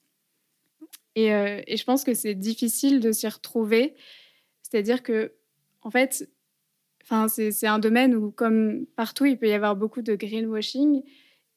Et, 1.16 1.34
euh, 1.34 1.62
et 1.66 1.78
je 1.78 1.84
pense 1.84 2.04
que 2.04 2.14
c'est 2.14 2.36
difficile 2.36 3.00
de 3.00 3.12
s'y 3.12 3.28
retrouver. 3.28 3.96
C'est-à-dire 4.64 5.04
que, 5.04 5.34
en 5.82 5.92
fait, 5.92 6.30
c'est 7.30 7.68
un 7.68 7.80
domaine 7.80 8.16
où, 8.16 8.32
comme 8.32 8.86
partout, 8.96 9.26
il 9.26 9.38
peut 9.38 9.48
y 9.48 9.54
avoir 9.54 9.76
beaucoup 9.76 10.02
de 10.02 10.16
greenwashing. 10.16 11.04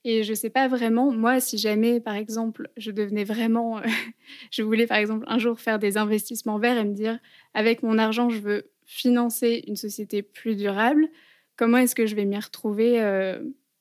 Et 0.05 0.23
je 0.23 0.31
ne 0.31 0.35
sais 0.35 0.51
pas 0.51 0.67
vraiment, 0.67 1.13
moi, 1.13 1.41
si 1.41 1.59
jamais, 1.59 2.01
par 2.01 2.15
exemple, 2.15 2.71
je 2.77 2.91
devenais 2.91 3.25
vraiment, 3.25 3.79
euh, 3.79 3.83
je 4.51 4.63
voulais, 4.63 4.87
par 4.87 4.97
exemple, 4.97 5.25
un 5.29 5.39
jour 5.39 5.61
faire 5.61 5.79
des 5.79 5.99
investissements 5.99 6.59
verts 6.59 6.79
et 6.79 6.85
me 6.85 6.95
dire, 6.95 7.19
avec 7.53 7.83
mon 7.83 7.99
argent, 7.99 8.31
je 8.31 8.39
veux 8.39 8.71
financer 8.87 9.63
une 9.67 9.77
société 9.77 10.23
plus 10.23 10.57
durable, 10.57 11.09
comment 11.57 11.79
est-ce 11.79 11.95
que 11.95 12.07
je 12.07 12.17
vais 12.17 12.25
m'y 12.25 12.39
retrouver 12.39 13.01
euh, 13.01 13.41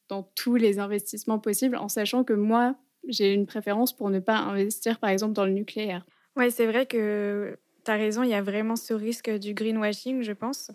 dans 0.09 0.23
tous 0.35 0.55
les 0.55 0.79
investissements 0.79 1.39
possibles, 1.39 1.77
en 1.77 1.87
sachant 1.87 2.23
que 2.23 2.33
moi, 2.33 2.75
j'ai 3.07 3.33
une 3.33 3.45
préférence 3.45 3.95
pour 3.95 4.09
ne 4.09 4.19
pas 4.19 4.37
investir, 4.37 4.99
par 4.99 5.09
exemple, 5.09 5.33
dans 5.33 5.45
le 5.45 5.53
nucléaire? 5.53 6.05
Oui, 6.35 6.51
c'est 6.51 6.67
vrai 6.67 6.85
que 6.85 7.57
tu 7.85 7.91
as 7.91 7.95
raison, 7.95 8.23
il 8.23 8.29
y 8.29 8.33
a 8.33 8.41
vraiment 8.41 8.75
ce 8.75 8.93
risque 8.93 9.29
du 9.29 9.53
greenwashing, 9.53 10.21
je 10.21 10.33
pense. 10.33 10.71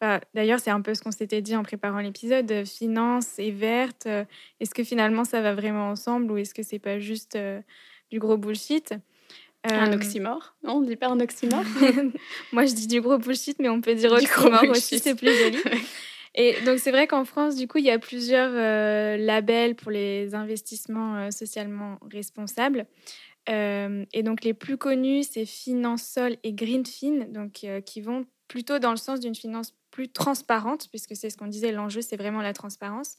Bah, 0.00 0.20
d'ailleurs, 0.34 0.60
c'est 0.60 0.70
un 0.70 0.80
peu 0.80 0.94
ce 0.94 1.02
qu'on 1.02 1.10
s'était 1.10 1.40
dit 1.40 1.56
en 1.56 1.62
préparant 1.62 2.00
l'épisode. 2.00 2.50
Euh, 2.50 2.64
finance 2.64 3.38
et 3.38 3.50
verte, 3.50 4.04
euh, 4.06 4.24
est-ce 4.60 4.74
que 4.74 4.84
finalement 4.84 5.24
ça 5.24 5.40
va 5.40 5.54
vraiment 5.54 5.88
ensemble 5.88 6.30
ou 6.30 6.36
est-ce 6.36 6.52
que 6.52 6.62
c'est 6.62 6.78
pas 6.78 6.98
juste 6.98 7.36
euh, 7.36 7.60
du 8.10 8.18
gros 8.18 8.36
bullshit? 8.36 8.94
Un 9.66 9.94
oxymore 9.94 10.54
Non, 10.62 10.74
on 10.74 10.80
dit 10.82 10.96
pas 10.96 11.08
un 11.08 11.18
oxymore? 11.20 11.64
Moi, 12.52 12.66
je 12.66 12.74
dis 12.74 12.86
du 12.86 13.00
gros 13.00 13.16
bullshit, 13.16 13.58
mais 13.60 13.70
on 13.70 13.80
peut 13.80 13.94
dire 13.94 14.12
oxymore 14.12 14.64
aussi, 14.68 14.98
c'est 14.98 15.14
plus 15.14 15.34
joli. 15.34 15.56
Et 16.34 16.60
donc, 16.66 16.80
c'est 16.80 16.90
vrai 16.90 17.06
qu'en 17.06 17.24
France, 17.24 17.56
du 17.56 17.66
coup, 17.66 17.78
il 17.78 17.84
y 17.84 17.90
a 17.90 17.98
plusieurs 17.98 18.50
labels 19.16 19.76
pour 19.76 19.90
les 19.90 20.34
investissements 20.34 21.30
socialement 21.30 21.96
responsables. 22.12 22.86
et 23.48 24.22
donc, 24.22 24.42
les 24.42 24.52
plus 24.52 24.76
connus, 24.76 25.22
c'est 25.30 25.46
Finansol 25.46 26.36
et 26.42 26.52
Greenfin, 26.52 27.26
donc, 27.28 27.64
qui 27.86 28.00
vont 28.00 28.26
plutôt 28.54 28.78
dans 28.78 28.92
le 28.92 28.96
sens 28.96 29.18
d'une 29.18 29.34
finance 29.34 29.74
plus 29.90 30.08
transparente, 30.08 30.86
puisque 30.90 31.16
c'est 31.16 31.28
ce 31.28 31.36
qu'on 31.36 31.48
disait, 31.48 31.72
l'enjeu, 31.72 32.02
c'est 32.02 32.16
vraiment 32.16 32.40
la 32.40 32.52
transparence. 32.52 33.16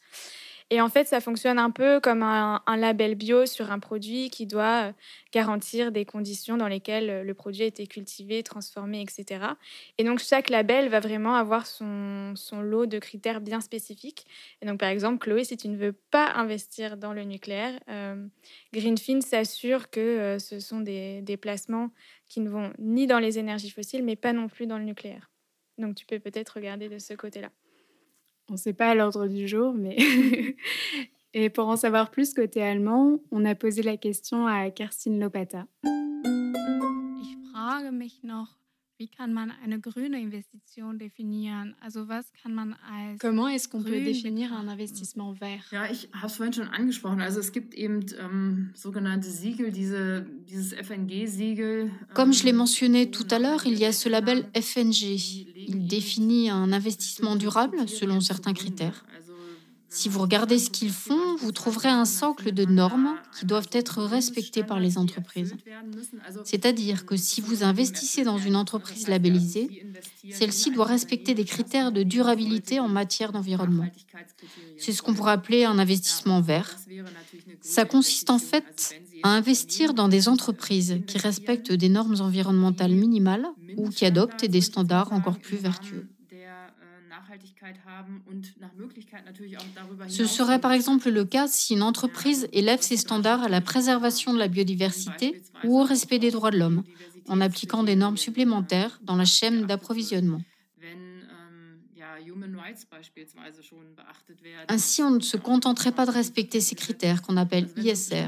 Et 0.72 0.82
en 0.82 0.90
fait, 0.90 1.08
ça 1.08 1.22
fonctionne 1.22 1.60
un 1.60 1.70
peu 1.70 2.00
comme 2.00 2.24
un, 2.24 2.60
label 2.76 3.14
bio 3.14 3.46
sur 3.46 3.72
un 3.72 3.78
produit 3.78 4.32
qui 4.32 4.48
doit 4.48 4.88
euh, 4.88 4.92
garantir 5.32 5.92
des 5.92 6.06
conditions 6.06 6.58
dans 6.58 6.68
lesquelles 6.68 7.10
euh, 7.10 7.24
le 7.24 7.34
produit 7.36 7.62
a 7.62 7.66
été 7.66 7.86
cultivé, 7.86 8.42
transformé, 8.42 9.02
etc. 9.02 9.46
Et 10.00 10.04
donc, 10.04 10.18
chaque 10.20 10.50
label 10.50 10.90
va 10.90 11.00
vraiment 11.00 11.36
avoir 11.36 11.68
son, 11.68 12.34
lot 12.64 12.88
de 12.88 12.98
critères 12.98 13.42
bien 13.42 13.62
spécifiques. 13.62 14.26
Et 14.64 14.66
donc, 14.66 14.80
par 14.80 14.90
exemple, 14.90 15.20
Chloé, 15.20 15.44
si 15.44 15.56
tu 15.56 15.68
ne 15.68 15.78
veux 15.78 15.94
pas 15.94 16.32
investir 16.34 16.98
dans 16.98 17.14
le 17.14 17.26
nucléaire, 17.26 17.80
euh, 17.90 18.26
Greenfin 18.74 19.22
s'assure 19.22 19.92
que 19.92 20.38
ce 20.40 20.60
sont 20.60 20.80
des, 20.80 21.22
des 21.22 21.38
placements 21.38 21.92
qui 22.28 22.40
ne 22.40 22.50
vont 22.50 22.74
ni 22.80 23.06
dans 23.06 23.20
les 23.20 23.38
énergies 23.38 23.70
fossiles, 23.70 24.04
mais 24.04 24.16
pas 24.16 24.34
non 24.34 24.48
plus 24.48 24.66
dans 24.66 24.80
le 24.80 24.86
nucléaire. 24.86 25.30
Donc 25.78 25.96
tu 25.96 26.08
peux 26.08 26.20
peut-être 26.20 26.56
regarder 26.56 26.90
de 26.90 26.98
ce 26.98 27.14
côté-là. 27.14 27.52
On 28.50 28.54
ne 28.54 28.58
sait 28.58 28.74
pas 28.74 28.90
à 28.90 28.96
l'ordre 28.96 29.28
du 29.28 29.48
jour, 29.48 29.74
mais... 29.74 29.98
Et 31.38 31.50
pour 31.50 31.68
en 31.68 31.75
savoir 31.75 32.12
plus 32.12 32.34
côté 32.34 32.64
allemand, 32.64 33.20
on 33.30 33.44
a 33.44 33.56
posé 33.56 33.82
la 33.82 33.98
question 33.98 34.48
à 34.48 34.70
Kerstin 34.70 35.20
Lopata. 35.20 35.68
Ich 35.84 37.52
frage 37.52 37.92
mich 37.92 38.24
noch, 38.24 38.56
Wie 38.98 39.10
kann 39.10 39.34
man 39.34 39.52
eine 39.62 39.82
grüne 39.82 40.22
Investition 40.22 40.98
definieren? 40.98 41.75
Also 41.82 42.08
was 42.08 42.32
kann 42.42 42.56
man 42.56 42.78
als 42.90 43.20
Comment 43.20 43.50
est-ce 43.50 43.68
qu'on 43.68 43.84
peut 43.84 44.02
définir 44.02 44.54
un 44.54 44.70
investissement 44.70 45.34
vert? 45.34 45.70
Ja, 45.70 45.92
ich 45.92 46.08
habe 46.14 46.28
es 46.28 46.38
vorhin 46.38 46.54
schon 46.54 46.70
angesprochen. 46.70 47.20
Also 47.20 47.42
es 47.42 47.52
gibt 47.52 47.74
eben 47.74 48.06
ähm, 48.18 48.72
sogenannte 48.74 49.30
Siegel, 49.30 49.74
diese, 49.74 50.25
dieses 50.48 50.74
FNG-Siegel. 50.74 51.92
Comme 52.14 52.32
je 52.32 52.46
l'ai 52.46 52.52
ähm, 52.52 52.58
mentionné 52.58 53.12
tout 53.12 53.28
à 53.32 53.40
l'heure, 53.40 53.66
il 53.66 53.78
y 53.78 53.84
a 53.84 53.92
ce 53.92 54.08
label 54.08 54.46
FNG. 54.56 55.54
Il 55.68 55.88
définit 55.88 56.50
un 56.50 56.72
investissement 56.72 57.36
durable 57.36 57.88
selon 57.88 58.22
certains 58.22 58.54
critères. 58.54 59.06
Si 59.96 60.10
vous 60.10 60.20
regardez 60.20 60.60
ce 60.60 60.70
qu'ils 60.70 60.92
font, 60.92 61.38
vous 61.38 61.54
trouverez 61.54 61.88
un 61.88 62.04
socle 62.04 62.52
de 62.52 62.66
normes 62.66 63.16
qui 63.40 63.46
doivent 63.46 63.70
être 63.72 64.04
respectées 64.04 64.66
par 64.66 64.82
les 64.82 64.98
entreprises. 64.98 65.56
C'est-à-dire 66.44 67.06
que 67.06 67.16
si 67.16 67.40
vous 67.40 67.64
investissez 67.64 68.25
dans 68.25 68.38
une 68.38 68.58
entreprise 68.58 69.08
labellisée, 69.08 69.88
celle-ci 70.30 70.72
doit 70.72 70.84
respecter 70.84 71.34
des 71.34 71.46
critères 71.46 71.94
de 71.94 72.04
durabilité 72.04 72.82
en 72.82 72.90
matière 72.90 73.32
d'environnement. 73.32 73.88
C'est 74.78 74.92
ce 74.92 75.02
qu'on 75.02 75.14
pourrait 75.14 75.32
appeler 75.32 75.64
un 75.64 75.80
investissement 75.80 76.42
vert. 76.42 76.75
Ça 77.62 77.86
consiste 77.86 78.30
en 78.30 78.40
fait 78.40 79.00
à 79.24 79.30
investir 79.30 79.94
dans 79.94 80.10
des 80.10 80.28
entreprises 80.28 81.00
qui 81.08 81.18
respectent 81.20 81.72
des 81.72 81.88
normes 81.88 82.20
environnementales 82.20 82.94
minimales 82.94 83.48
ou 83.78 83.90
qui 83.90 84.06
adoptent 84.06 84.44
des 84.44 84.62
standards 84.62 85.14
encore 85.14 85.40
plus 85.40 85.58
vertueux. 85.58 86.10
Ce 90.08 90.25
serait 90.25 90.60
par 90.60 90.72
exemple 90.72 91.10
le 91.10 91.25
cas 91.25 91.48
si 91.48 91.74
une 91.74 91.84
entreprise 91.84 92.48
élève 92.51 92.82
ses 92.82 92.98
standards 92.98 93.44
à 93.44 93.50
la 93.50 93.62
préservation 93.62 94.34
de 94.34 94.39
la 94.39 94.48
biodiversité 94.48 95.42
ou 95.63 95.80
au 95.80 95.84
respect 95.84 96.20
des 96.20 96.32
droits 96.32 96.51
de 96.51 96.60
l'homme, 96.60 96.84
en 97.27 97.42
appliquant 97.42 97.84
des 97.84 97.96
normes 97.96 98.18
supplémentaires 98.18 99.00
dans 99.04 99.15
la 99.15 99.25
chaîne 99.25 99.65
d'approvisionnement. 99.65 100.42
Ainsi, 104.68 105.01
on 105.01 105.12
ne 105.12 105.20
se 105.20 105.38
contenterait 105.38 105.92
pas 105.92 106.06
de 106.06 106.12
respecter 106.12 106.62
ces 106.62 106.75
critères 106.75 107.22
qu'on 107.22 107.38
appelle 107.38 107.70
ISR, 107.77 108.27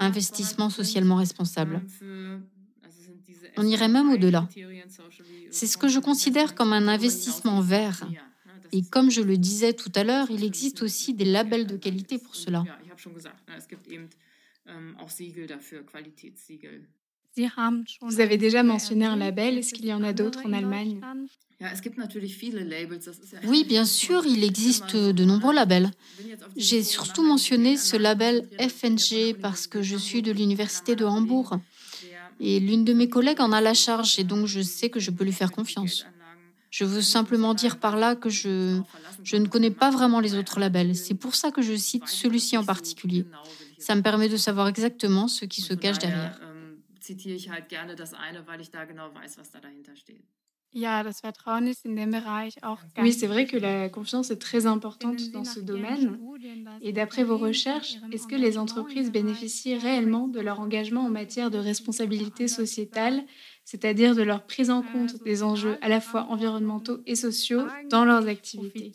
investissement 0.00 0.70
socialement 0.70 1.16
responsable. 1.16 1.82
On 3.56 3.66
irait 3.66 3.88
même 3.88 4.10
au-delà. 4.10 4.48
C'est 5.50 5.66
ce 5.66 5.78
que 5.78 5.88
je 5.88 5.98
considère 5.98 6.54
comme 6.54 6.72
un 6.72 6.88
investissement 6.88 7.60
vert. 7.60 8.06
Et 8.72 8.82
comme 8.82 9.10
je 9.10 9.22
le 9.22 9.36
disais 9.36 9.72
tout 9.72 9.92
à 9.94 10.04
l'heure, 10.04 10.30
il 10.30 10.44
existe 10.44 10.82
aussi 10.82 11.14
des 11.14 11.24
labels 11.24 11.66
de 11.66 11.76
qualité 11.76 12.18
pour 12.18 12.36
cela. 12.36 12.64
Vous 18.00 18.20
avez 18.20 18.38
déjà 18.38 18.62
mentionné 18.62 19.04
un 19.04 19.16
label, 19.16 19.58
est-ce 19.58 19.74
qu'il 19.74 19.86
y 19.86 19.92
en 19.92 20.02
a 20.02 20.12
d'autres 20.12 20.46
en 20.46 20.52
Allemagne? 20.52 21.00
Oui, 23.44 23.64
bien 23.64 23.84
sûr, 23.84 24.26
il 24.26 24.44
existe 24.44 24.96
de 24.96 25.24
nombreux 25.24 25.54
labels. 25.54 25.90
J'ai 26.56 26.82
surtout 26.82 27.22
mentionné 27.22 27.76
ce 27.76 27.96
label 27.96 28.48
FNG 28.60 29.34
parce 29.40 29.66
que 29.66 29.82
je 29.82 29.96
suis 29.96 30.22
de 30.22 30.32
l'université 30.32 30.96
de 30.96 31.04
Hambourg. 31.04 31.58
Et 32.40 32.60
l'une 32.60 32.84
de 32.84 32.92
mes 32.92 33.08
collègues 33.08 33.40
en 33.40 33.52
a 33.52 33.60
la 33.62 33.74
charge 33.74 34.18
et 34.18 34.24
donc 34.24 34.46
je 34.46 34.60
sais 34.60 34.90
que 34.90 35.00
je 35.00 35.10
peux 35.10 35.24
lui 35.24 35.32
faire 35.32 35.50
confiance. 35.52 36.10
Je 36.78 36.84
veux 36.84 37.00
simplement 37.00 37.54
dire 37.54 37.78
par 37.78 37.96
là 37.96 38.14
que 38.14 38.28
je, 38.28 38.82
je 39.22 39.36
ne 39.38 39.46
connais 39.46 39.70
pas 39.70 39.90
vraiment 39.90 40.20
les 40.20 40.34
autres 40.34 40.60
labels. 40.60 40.94
C'est 40.94 41.14
pour 41.14 41.34
ça 41.34 41.50
que 41.50 41.62
je 41.62 41.74
cite 41.74 42.06
celui-ci 42.06 42.58
en 42.58 42.64
particulier. 42.66 43.24
Ça 43.78 43.94
me 43.94 44.02
permet 44.02 44.28
de 44.28 44.36
savoir 44.36 44.68
exactement 44.68 45.26
ce 45.26 45.46
qui 45.46 45.62
se 45.62 45.72
cache 45.72 45.98
derrière. 45.98 46.38
Oui, 52.98 53.12
c'est 53.12 53.26
vrai 53.26 53.46
que 53.46 53.56
la 53.56 53.88
confiance 53.88 54.30
est 54.30 54.38
très 54.38 54.66
importante 54.66 55.30
dans 55.32 55.44
ce 55.44 55.60
domaine. 55.60 56.18
Et 56.80 56.92
d'après 56.92 57.24
vos 57.24 57.38
recherches, 57.38 57.98
est-ce 58.10 58.26
que 58.26 58.36
les 58.36 58.58
entreprises 58.58 59.10
bénéficient 59.12 59.76
réellement 59.78 60.28
de 60.28 60.40
leur 60.40 60.60
engagement 60.60 61.04
en 61.06 61.10
matière 61.10 61.50
de 61.50 61.58
responsabilité 61.58 62.48
sociétale, 62.48 63.24
c'est-à-dire 63.64 64.14
de 64.14 64.22
leur 64.22 64.46
prise 64.46 64.70
en 64.70 64.82
compte 64.82 65.22
des 65.24 65.42
enjeux 65.42 65.78
à 65.82 65.88
la 65.88 66.00
fois 66.00 66.24
environnementaux 66.30 67.00
et 67.06 67.16
sociaux 67.16 67.72
dans 67.90 68.04
leurs 68.04 68.28
activités? 68.28 68.94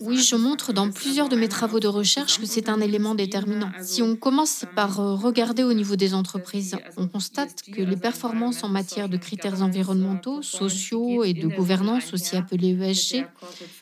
Oui, 0.00 0.18
je 0.18 0.36
montre 0.36 0.72
dans 0.72 0.90
plusieurs 0.90 1.28
de 1.28 1.36
mes 1.36 1.48
travaux 1.48 1.80
de 1.80 1.88
recherche 1.88 2.40
que 2.40 2.46
c'est 2.46 2.68
un 2.68 2.80
élément 2.80 3.14
déterminant. 3.14 3.70
Si 3.82 4.02
on 4.02 4.16
commence 4.16 4.64
par 4.74 5.00
euh, 5.00 5.14
regarder 5.14 5.64
au 5.64 5.74
niveau 5.74 5.96
des 5.96 6.14
entreprises, 6.14 6.76
on 6.96 7.08
constate 7.08 7.62
que 7.62 7.82
les 7.82 7.96
performances 7.96 8.64
en 8.64 8.68
matière 8.68 9.08
de 9.08 9.18
critères 9.18 9.62
environnementaux, 9.62 10.40
sociaux 10.40 11.24
et 11.24 11.34
de 11.34 11.46
gouvernance, 11.46 12.14
aussi 12.14 12.36
appelés 12.36 12.70
ESG, 12.70 13.26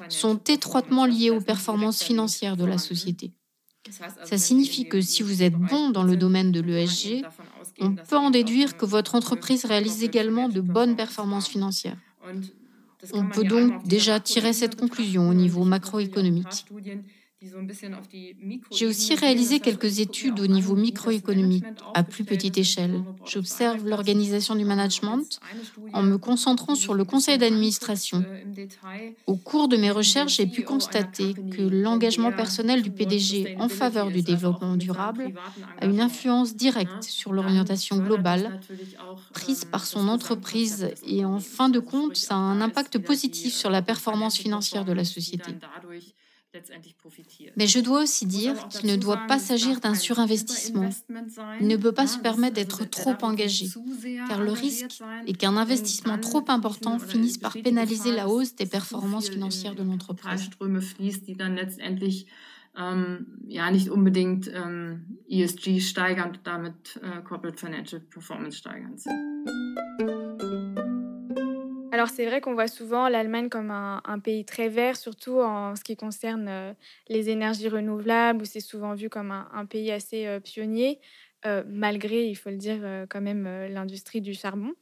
sont 0.08 0.38
étroitement 0.48 1.06
liées 1.06 1.30
aux 1.30 1.40
performances 1.40 2.02
financières 2.02 2.56
de 2.56 2.64
la 2.64 2.78
société. 2.78 3.32
Ça 4.24 4.38
signifie 4.38 4.88
que 4.88 5.00
si 5.00 5.22
vous 5.22 5.42
êtes 5.42 5.54
bon 5.54 5.90
dans 5.90 6.04
le 6.04 6.16
domaine 6.16 6.52
de 6.52 6.60
l'ESG, 6.60 7.22
on 7.80 7.94
peut 7.94 8.16
en 8.16 8.30
déduire 8.30 8.76
que 8.76 8.86
votre 8.86 9.14
entreprise 9.14 9.64
réalise 9.64 10.02
également 10.02 10.48
de 10.48 10.60
bonnes 10.60 10.96
performances 10.96 11.48
financières. 11.48 11.96
On 13.12 13.26
peut 13.26 13.44
donc 13.44 13.86
déjà 13.86 14.20
tirer 14.20 14.52
cette 14.52 14.76
conclusion 14.76 15.28
au 15.28 15.34
niveau 15.34 15.64
macroéconomique. 15.64 16.66
J'ai 18.70 18.86
aussi 18.86 19.14
réalisé 19.14 19.60
quelques 19.60 20.00
études 20.00 20.40
au 20.40 20.46
niveau 20.46 20.74
microéconomique 20.76 21.64
à 21.94 22.02
plus 22.02 22.24
petite 22.24 22.58
échelle. 22.58 23.02
J'observe 23.26 23.86
l'organisation 23.86 24.54
du 24.54 24.64
management 24.64 25.40
en 25.92 26.02
me 26.02 26.16
concentrant 26.18 26.74
sur 26.74 26.94
le 26.94 27.04
conseil 27.04 27.38
d'administration. 27.38 28.24
Au 29.26 29.36
cours 29.36 29.68
de 29.68 29.76
mes 29.76 29.90
recherches, 29.90 30.36
j'ai 30.36 30.46
pu 30.46 30.62
constater 30.62 31.34
que 31.34 31.62
l'engagement 31.62 32.32
personnel 32.32 32.82
du 32.82 32.90
PDG 32.90 33.56
en 33.58 33.68
faveur 33.68 34.10
du 34.10 34.22
développement 34.22 34.76
durable 34.76 35.32
a 35.80 35.86
une 35.86 36.00
influence 36.00 36.54
directe 36.54 37.02
sur 37.02 37.32
l'orientation 37.32 37.98
globale 37.98 38.60
prise 39.32 39.64
par 39.64 39.86
son 39.86 40.08
entreprise 40.08 40.90
et 41.06 41.24
en 41.24 41.40
fin 41.40 41.68
de 41.68 41.78
compte, 41.78 42.16
ça 42.16 42.34
a 42.34 42.38
un 42.38 42.60
impact 42.60 42.98
positif 42.98 43.54
sur 43.54 43.70
la 43.70 43.82
performance 43.82 44.36
financière 44.36 44.84
de 44.84 44.92
la 44.92 45.04
société. 45.04 45.52
Mais 47.56 47.66
je 47.66 47.80
dois 47.80 48.02
aussi 48.02 48.26
dire 48.26 48.68
qu'il 48.68 48.88
ne 48.88 48.96
doit 48.96 49.26
pas 49.26 49.38
s'agir 49.38 49.80
d'un 49.80 49.94
surinvestissement. 49.94 50.90
Il 51.60 51.66
ne 51.66 51.76
peut 51.76 51.92
pas 51.92 52.06
se 52.06 52.18
permettre 52.18 52.54
d'être 52.54 52.84
trop 52.84 53.16
engagé, 53.22 53.66
car 54.28 54.40
le 54.40 54.52
risque 54.52 55.02
est 55.26 55.34
qu'un 55.34 55.56
investissement 55.56 56.18
trop 56.18 56.44
important 56.48 56.98
finisse 56.98 57.38
par 57.38 57.52
pénaliser 57.52 58.12
la 58.12 58.28
hausse 58.28 58.54
des 58.54 58.66
performances 58.66 59.30
financières 59.30 59.74
de 59.74 59.82
l'entreprise. 59.82 60.50
ESG 65.30 65.80
Alors 72.04 72.14
c'est 72.14 72.26
vrai 72.26 72.42
qu'on 72.42 72.52
voit 72.52 72.68
souvent 72.68 73.08
l'Allemagne 73.08 73.48
comme 73.48 73.70
un, 73.70 74.18
pays 74.22 74.44
très 74.44 74.68
vert, 74.68 74.94
surtout 74.94 75.40
en 75.40 75.74
ce 75.74 75.82
qui 75.82 75.96
concerne 75.96 76.48
euh, 76.48 76.74
les 77.08 77.30
énergies 77.30 77.70
renouvelables, 77.70 78.42
où 78.42 78.44
c'est 78.44 78.60
souvent 78.60 78.92
vu 78.92 79.08
comme 79.08 79.30
un, 79.30 79.64
pays 79.64 79.90
assez 79.90 80.26
euh, 80.26 80.38
pionnier, 80.38 81.00
euh, 81.46 81.62
malgré, 81.66 82.26
il 82.26 82.34
faut 82.34 82.50
le 82.50 82.58
dire, 82.58 83.06
quand 83.08 83.22
même 83.22 83.48
l'industrie 83.70 84.20
du 84.20 84.34
charbon. 84.34 84.74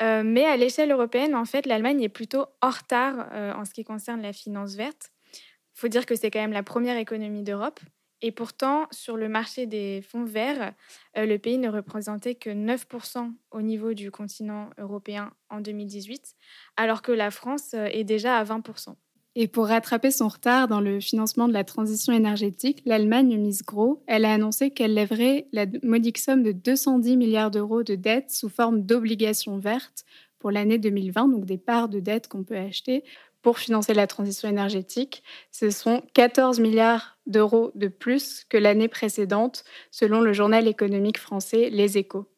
mais 0.00 0.44
à 0.44 0.56
l'échelle 0.56 0.92
européenne, 0.92 1.34
en 1.34 1.46
fait, 1.46 1.66
l'Allemagne 1.66 2.00
est 2.00 2.08
plutôt 2.08 2.46
en 2.60 2.70
retard 2.70 3.28
en 3.58 3.64
ce 3.64 3.72
qui 3.74 3.82
concerne 3.82 4.22
la 4.22 4.32
finance 4.32 4.76
verte. 4.76 5.10
Il 5.34 5.80
faut 5.80 5.88
dire 5.88 6.06
que 6.06 6.14
c'est 6.14 6.30
quand 6.30 6.42
même 6.42 6.52
la 6.52 6.62
première 6.62 6.96
économie 6.96 7.42
d'Europe. 7.42 7.80
Et 8.22 8.30
pourtant, 8.30 8.86
sur 8.92 9.16
le 9.16 9.28
marché 9.28 9.66
des 9.66 10.00
fonds 10.00 10.24
verts, 10.24 10.74
euh, 11.18 11.26
le 11.26 11.38
pays 11.38 11.58
ne 11.58 11.68
représentait 11.68 12.36
que 12.36 12.50
9% 12.50 13.32
au 13.50 13.62
niveau 13.62 13.94
du 13.94 14.12
continent 14.12 14.70
européen 14.78 15.32
en 15.50 15.60
2018, 15.60 16.36
alors 16.76 17.02
que 17.02 17.10
la 17.10 17.32
France 17.32 17.74
euh, 17.74 17.86
est 17.86 18.04
déjà 18.04 18.38
à 18.38 18.44
20%. 18.44 18.94
Et 19.34 19.48
pour 19.48 19.66
rattraper 19.66 20.10
son 20.10 20.28
retard 20.28 20.68
dans 20.68 20.80
le 20.80 21.00
financement 21.00 21.48
de 21.48 21.54
la 21.54 21.64
transition 21.64 22.12
énergétique, 22.12 22.82
l'Allemagne 22.84 23.38
mise 23.38 23.62
gros. 23.62 24.04
Elle 24.06 24.26
a 24.26 24.32
annoncé 24.34 24.70
qu'elle 24.70 24.94
lèverait 24.94 25.48
la 25.52 25.64
modique 25.82 26.18
somme 26.18 26.42
de 26.42 26.52
210 26.52 27.16
milliards 27.16 27.50
d'euros 27.50 27.82
de 27.82 27.94
dettes 27.94 28.30
sous 28.30 28.50
forme 28.50 28.82
d'obligations 28.82 29.58
vertes 29.58 30.04
pour 30.38 30.50
l'année 30.50 30.78
2020, 30.78 31.28
donc 31.28 31.44
des 31.46 31.56
parts 31.56 31.88
de 31.88 31.98
dettes 31.98 32.28
qu'on 32.28 32.44
peut 32.44 32.56
acheter 32.56 33.04
pour 33.42 33.58
financer 33.58 33.92
la 33.92 34.06
transition 34.06 34.48
énergétique. 34.48 35.22
Ce 35.50 35.70
sont 35.70 36.02
14 36.14 36.60
milliards 36.60 37.18
d'euros 37.26 37.72
de 37.74 37.88
plus 37.88 38.44
que 38.48 38.56
l'année 38.56 38.88
précédente, 38.88 39.64
selon 39.90 40.20
le 40.20 40.32
journal 40.32 40.68
économique 40.68 41.18
français 41.18 41.68
Les 41.70 41.98
Échos. 41.98 42.28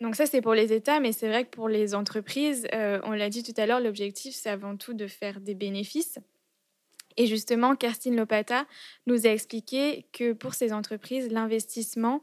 Donc 0.00 0.14
ça, 0.14 0.26
c'est 0.26 0.42
pour 0.42 0.52
les 0.52 0.74
États, 0.74 1.00
mais 1.00 1.12
c'est 1.12 1.28
vrai 1.28 1.44
que 1.44 1.50
pour 1.50 1.68
les 1.68 1.94
entreprises, 1.94 2.66
euh, 2.74 3.00
on 3.04 3.12
l'a 3.12 3.30
dit 3.30 3.42
tout 3.42 3.54
à 3.56 3.64
l'heure, 3.64 3.80
l'objectif, 3.80 4.34
c'est 4.34 4.50
avant 4.50 4.76
tout 4.76 4.92
de 4.92 5.06
faire 5.06 5.40
des 5.40 5.54
bénéfices. 5.54 6.18
Et 7.16 7.26
justement, 7.26 7.76
Kerstin 7.76 8.14
Lopata 8.14 8.66
nous 9.06 9.26
a 9.26 9.30
expliqué 9.30 10.06
que 10.12 10.34
pour 10.34 10.52
ces 10.52 10.74
entreprises, 10.74 11.30
l'investissement 11.30 12.22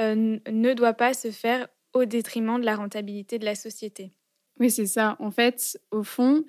euh, 0.00 0.38
ne 0.50 0.74
doit 0.74 0.92
pas 0.92 1.14
se 1.14 1.30
faire 1.30 1.66
au 1.94 2.04
détriment 2.04 2.60
de 2.60 2.66
la 2.66 2.76
rentabilité 2.76 3.38
de 3.38 3.46
la 3.46 3.54
société. 3.54 4.12
Oui, 4.60 4.70
c'est 4.70 4.86
ça. 4.86 5.16
En 5.18 5.30
fait, 5.30 5.80
au 5.90 6.02
fond, 6.02 6.44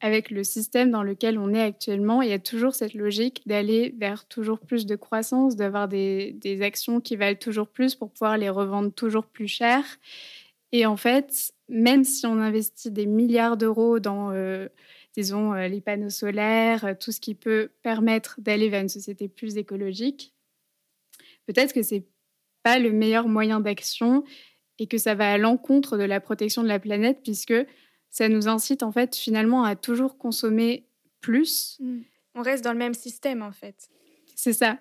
avec 0.00 0.30
le 0.30 0.44
système 0.44 0.90
dans 0.90 1.02
lequel 1.02 1.38
on 1.38 1.52
est 1.52 1.60
actuellement, 1.60 2.22
il 2.22 2.30
y 2.30 2.32
a 2.32 2.38
toujours 2.38 2.74
cette 2.74 2.94
logique 2.94 3.42
d'aller 3.46 3.94
vers 3.98 4.26
toujours 4.26 4.60
plus 4.60 4.86
de 4.86 4.96
croissance, 4.96 5.56
d'avoir 5.56 5.88
des, 5.88 6.58
actions 6.62 7.00
qui 7.00 7.16
valent 7.16 7.38
toujours 7.38 7.68
plus 7.68 7.94
pour 7.94 8.10
pouvoir 8.10 8.38
les 8.38 8.48
revendre 8.48 8.92
toujours 8.92 9.26
plus 9.26 9.48
cher. 9.48 9.84
Et 10.72 10.86
en 10.86 10.96
fait, 10.96 11.52
même 11.68 12.04
si 12.04 12.26
on 12.26 12.38
investit 12.38 12.90
des 12.90 13.06
milliards 13.06 13.56
d'euros 13.56 13.98
dans, 13.98 14.30
euh, 14.32 14.68
disons, 15.14 15.54
euh, 15.54 15.68
les 15.68 15.80
panneaux 15.80 16.10
solaires, 16.10 16.84
euh, 16.84 16.94
tout 16.98 17.12
ce 17.12 17.20
qui 17.20 17.34
peut 17.34 17.70
permettre 17.82 18.40
d'aller 18.40 18.68
vers 18.68 18.82
une 18.82 18.88
société 18.88 19.28
plus 19.28 19.56
écologique, 19.56 20.34
peut-être 21.46 21.72
que 21.72 21.82
c'est 21.82 22.04
pas 22.62 22.78
le 22.78 22.92
meilleur 22.92 23.28
moyen 23.28 23.60
d'action 23.60 24.24
et 24.78 24.86
que 24.86 24.98
ça 24.98 25.14
va 25.14 25.32
à 25.32 25.38
l'encontre 25.38 25.96
de 25.96 26.02
la 26.02 26.20
protection 26.20 26.62
de 26.62 26.68
la 26.68 26.78
planète 26.78 27.20
puisque 27.22 27.54
ça 28.16 28.30
nous 28.30 28.48
incite 28.48 28.82
en 28.82 28.92
fait 28.92 29.14
finalement 29.14 29.64
à 29.64 29.76
toujours 29.76 30.16
consommer 30.16 30.86
plus. 31.20 31.76
Mmh. 31.80 31.98
On 32.34 32.40
reste 32.40 32.64
dans 32.64 32.72
le 32.72 32.78
même 32.78 32.94
système 32.94 33.42
en 33.42 33.52
fait. 33.52 33.90
C'est 34.34 34.54
ça. 34.54 34.78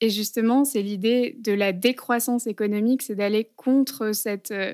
Et 0.00 0.08
justement, 0.08 0.64
c'est 0.64 0.80
l'idée 0.80 1.36
de 1.38 1.52
la 1.52 1.74
décroissance 1.74 2.46
économique, 2.46 3.02
c'est 3.02 3.14
d'aller 3.14 3.50
contre 3.56 4.12
cette, 4.12 4.52
euh, 4.52 4.72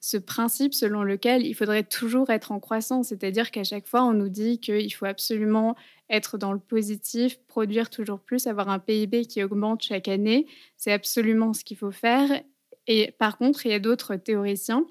ce 0.00 0.16
principe 0.16 0.72
selon 0.72 1.02
lequel 1.02 1.44
il 1.44 1.52
faudrait 1.52 1.82
toujours 1.82 2.30
être 2.30 2.52
en 2.52 2.58
croissance. 2.58 3.08
C'est-à-dire 3.08 3.50
qu'à 3.50 3.64
chaque 3.64 3.86
fois, 3.86 4.02
on 4.02 4.14
nous 4.14 4.30
dit 4.30 4.58
qu'il 4.58 4.94
faut 4.94 5.04
absolument 5.04 5.76
être 6.08 6.38
dans 6.38 6.54
le 6.54 6.58
positif, 6.58 7.38
produire 7.48 7.90
toujours 7.90 8.20
plus, 8.20 8.46
avoir 8.46 8.70
un 8.70 8.78
PIB 8.78 9.26
qui 9.26 9.44
augmente 9.44 9.82
chaque 9.82 10.08
année. 10.08 10.46
C'est 10.78 10.92
absolument 10.92 11.52
ce 11.52 11.64
qu'il 11.64 11.76
faut 11.76 11.92
faire. 11.92 12.30
Et 12.86 13.10
par 13.18 13.36
contre, 13.36 13.66
il 13.66 13.72
y 13.72 13.74
a 13.74 13.78
d'autres 13.78 14.16
théoriciens, 14.16 14.86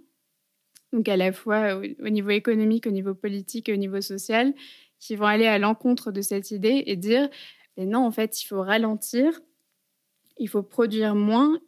donc 0.93 1.07
à 1.07 1.17
la 1.17 1.31
fois 1.31 1.75
au, 1.99 2.09
niveau 2.09 2.29
économique, 2.29 2.87
au 2.87 2.91
niveau 2.91 3.13
politique 3.13 3.69
et 3.69 3.73
au 3.73 3.77
niveau 3.77 4.01
social, 4.01 4.53
qui 4.99 5.15
vont 5.15 5.25
aller 5.25 5.47
à 5.47 5.57
l'encontre 5.57 6.11
de 6.11 6.21
cette 6.21 6.51
idée 6.51 6.83
et 6.85 6.95
dire, 6.95 7.29
mais 7.77 7.85
non, 7.85 8.05
en 8.05 8.11
fait, 8.11 8.41
il 8.41 8.45
faut 8.45 8.61
ralentir, 8.61 9.39
il 10.37 10.47
faut 10.47 10.63
produire 10.63 11.15
moins, 11.15 11.59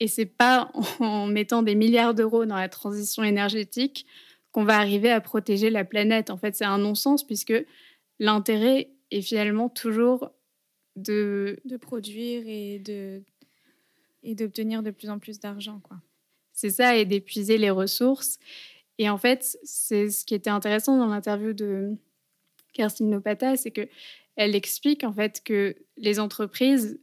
et 0.00 0.08
c'est 0.08 0.26
pas 0.26 0.70
en 1.00 1.26
mettant 1.26 1.62
des 1.62 1.74
milliards 1.74 2.14
d'euros 2.14 2.44
dans 2.44 2.56
la 2.56 2.68
transition 2.68 3.22
énergétique 3.22 4.06
qu'on 4.52 4.64
va 4.64 4.78
arriver 4.78 5.10
à 5.10 5.20
protéger 5.20 5.70
la 5.70 5.84
planète. 5.84 6.30
En 6.30 6.36
fait, 6.36 6.54
c'est 6.54 6.64
un 6.64 6.78
non-sens 6.78 7.24
puisque 7.26 7.54
l'intérêt 8.20 8.90
est 9.10 9.22
finalement 9.22 9.68
toujours 9.68 10.30
de... 10.96 11.58
De 11.64 11.76
produire 11.76 12.44
et 12.46 12.78
de 12.78 13.22
et 14.24 14.34
d'obtenir 14.34 14.82
de 14.82 14.90
plus 14.90 15.10
en 15.10 15.18
plus 15.18 15.38
d'argent. 15.38 15.80
C'est 16.54 16.70
ça, 16.70 16.96
et 16.96 17.04
d'épuiser 17.04 17.58
les 17.58 17.70
ressources. 17.70 18.38
Et 18.98 19.10
en 19.10 19.18
fait, 19.18 19.58
c'est 19.64 20.08
ce 20.08 20.24
qui 20.24 20.34
était 20.34 20.50
intéressant 20.50 20.96
dans 20.96 21.06
l'interview 21.06 21.52
de 21.52 21.90
Kerstin 22.72 23.06
Nopata, 23.06 23.56
c'est 23.56 23.70
que 23.70 23.88
elle 24.36 24.56
explique 24.56 25.04
en 25.04 25.12
fait 25.12 25.42
que 25.44 25.76
les 25.96 26.18
entreprises 26.18 26.98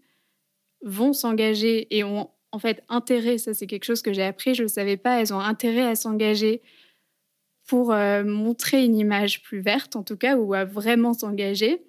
vont 0.83 1.13
s'engager 1.13 1.95
et 1.95 2.03
ont 2.03 2.29
en 2.51 2.59
fait 2.59 2.83
intérêt, 2.89 3.37
ça 3.37 3.53
c'est 3.53 3.67
quelque 3.67 3.85
chose 3.85 4.01
que 4.01 4.11
j'ai 4.11 4.23
appris, 4.23 4.53
je 4.53 4.63
ne 4.63 4.65
le 4.65 4.69
savais 4.69 4.97
pas, 4.97 5.21
elles 5.21 5.33
ont 5.33 5.39
intérêt 5.39 5.85
à 5.85 5.95
s'engager 5.95 6.61
pour 7.67 7.93
euh, 7.93 8.25
montrer 8.25 8.83
une 8.83 8.97
image 8.97 9.43
plus 9.43 9.61
verte 9.61 9.95
en 9.95 10.03
tout 10.03 10.17
cas, 10.17 10.35
ou 10.35 10.53
à 10.53 10.65
vraiment 10.65 11.13
s'engager 11.13 11.81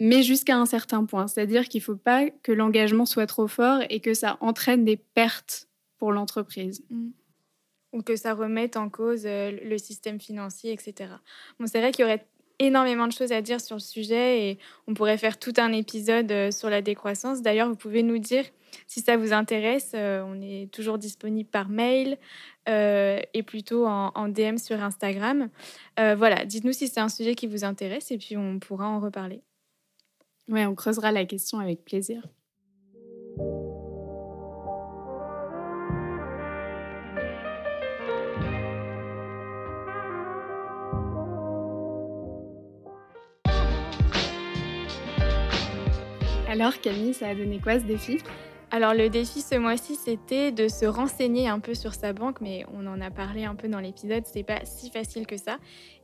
mais 0.00 0.22
jusqu'à 0.22 0.56
un 0.56 0.66
certain 0.66 1.04
point. 1.04 1.28
C'est-à-dire 1.28 1.68
qu'il 1.68 1.80
ne 1.80 1.84
faut 1.84 1.96
pas 1.96 2.30
que 2.42 2.50
l'engagement 2.50 3.04
soit 3.04 3.26
trop 3.26 3.46
fort 3.46 3.82
et 3.90 4.00
que 4.00 4.14
ça 4.14 4.38
entraîne 4.40 4.84
des 4.84 4.96
pertes 4.96 5.68
pour 6.00 6.10
l'entreprise. 6.12 6.82
Mm. 6.90 7.10
Ou 7.92 8.02
que 8.02 8.16
ça 8.16 8.34
remette 8.34 8.76
en 8.76 8.88
cause 8.88 9.22
euh, 9.26 9.52
le 9.62 9.78
système 9.78 10.18
financier, 10.18 10.72
etc. 10.72 11.10
Bon, 11.58 11.66
c'est 11.66 11.78
vrai 11.80 11.92
qu'il 11.92 12.02
y 12.02 12.04
aurait 12.04 12.26
énormément 12.58 13.06
de 13.06 13.12
choses 13.12 13.32
à 13.32 13.42
dire 13.42 13.60
sur 13.60 13.76
le 13.76 13.80
sujet 13.80 14.48
et 14.48 14.58
on 14.86 14.94
pourrait 14.94 15.18
faire 15.18 15.38
tout 15.38 15.52
un 15.58 15.72
épisode 15.72 16.30
euh, 16.32 16.50
sur 16.50 16.70
la 16.70 16.82
décroissance. 16.82 17.42
D'ailleurs, 17.42 17.68
vous 17.68 17.76
pouvez 17.76 18.02
nous 18.02 18.18
dire 18.18 18.44
si 18.86 19.00
ça 19.00 19.16
vous 19.16 19.32
intéresse. 19.32 19.92
Euh, 19.94 20.22
on 20.24 20.40
est 20.40 20.70
toujours 20.72 20.98
disponible 20.98 21.48
par 21.48 21.68
mail 21.68 22.18
et 22.66 23.42
plutôt 23.44 23.84
en, 23.84 24.12
en, 24.14 24.28
DM 24.28 24.56
sur 24.56 24.80
Instagram. 24.80 25.48
voilà, 25.96 26.44
dites-nous 26.44 26.72
si 26.72 26.86
c'est 26.86 27.00
un 27.00 27.08
sujet 27.08 27.34
qui 27.34 27.48
vous 27.48 27.64
intéresse 27.64 28.12
et 28.12 28.18
puis 28.18 28.36
on 28.36 28.60
pourra 28.60 28.86
en 28.86 29.00
reparler. 29.00 29.42
Oui, 30.46 30.64
on 30.64 30.76
creusera 30.76 31.10
la 31.10 31.24
question 31.24 31.58
avec 31.58 31.84
plaisir. 31.84 32.22
Alors 46.50 46.80
Camille, 46.80 47.14
ça 47.14 47.28
a 47.28 47.34
donné 47.36 47.60
quoi 47.60 47.78
ce 47.78 47.84
défi? 47.84 48.18
Alors 48.72 48.92
le 48.92 49.08
défi 49.08 49.40
ce 49.40 49.54
mois-ci, 49.54 49.94
c'était 49.94 50.50
de 50.50 50.66
se 50.66 50.84
renseigner 50.84 51.46
un 51.46 51.60
peu 51.60 51.74
sur 51.74 51.94
sa 51.94 52.12
banque, 52.12 52.40
mais 52.40 52.64
on 52.74 52.88
en 52.88 53.00
a 53.00 53.12
parlé 53.12 53.44
un 53.44 53.54
peu 53.54 53.68
dans 53.68 53.78
l'épisode, 53.78 54.24
c'est 54.26 54.42
pas 54.42 54.64
si 54.64 54.90
facile 54.90 55.28
que 55.28 55.36
ça. 55.36 55.58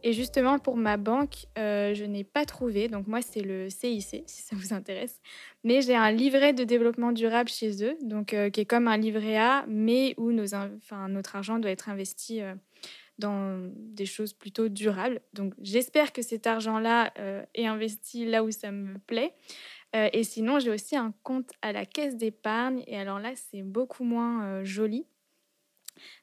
Et 0.05 0.13
justement 0.13 0.61
pour 0.61 0.77
ma 0.77 0.99
banque, 0.99 1.47
euh, 1.59 1.95
je 1.95 2.05
n'ai 2.05 2.23
pas 2.23 2.45
trouvé, 2.45 2.87
donc 2.87 3.09
moi 3.09 3.23
c'est 3.23 3.41
le 3.41 3.69
CIC 3.71 4.23
si 4.29 4.43
ça 4.43 4.55
vous 4.55 4.73
intéresse, 4.73 5.21
mais 5.65 5.83
j'ai 5.83 5.97
un 5.97 6.13
livret 6.13 6.53
de 6.53 6.63
développement 6.63 7.11
durable 7.11 7.49
chez 7.49 7.83
eux, 7.83 7.97
donc 8.03 8.33
euh, 8.33 8.49
qui 8.49 8.61
est 8.61 8.67
comme 8.67 8.87
un 8.87 8.99
livret 8.99 9.39
A, 9.39 9.65
mais 9.67 10.15
où 10.17 10.31
notre 10.31 11.35
argent 11.35 11.59
doit 11.59 11.73
être 11.73 11.89
investi. 11.89 12.41
Euh, 12.41 12.55
dans 13.19 13.71
des 13.75 14.05
choses 14.05 14.35
plutôt 14.35 14.69
durables. 14.69 15.23
Donc 15.33 15.55
j'espère 15.63 16.13
que 16.13 16.21
cet 16.21 16.47
argent-là 16.47 17.15
est 17.55 17.65
investi 17.65 18.27
là 18.27 18.45
où 18.45 18.51
ça 18.51 18.71
me 18.71 18.99
plaît. 18.99 19.33
Euh, 19.94 20.09
et 20.12 20.25
sinon, 20.25 20.59
j'ai 20.59 20.70
aussi 20.70 20.96
un 20.96 21.12
compte 21.22 21.51
à 21.62 21.72
la 21.72 21.87
caisse 21.87 22.16
d'épargne. 22.16 22.83
Et 22.87 22.99
alors 22.99 23.18
là, 23.18 23.33
c'est 23.35 23.62
beaucoup 23.62 24.05
moins 24.05 24.44
euh, 24.44 24.64
joli. 24.64 25.07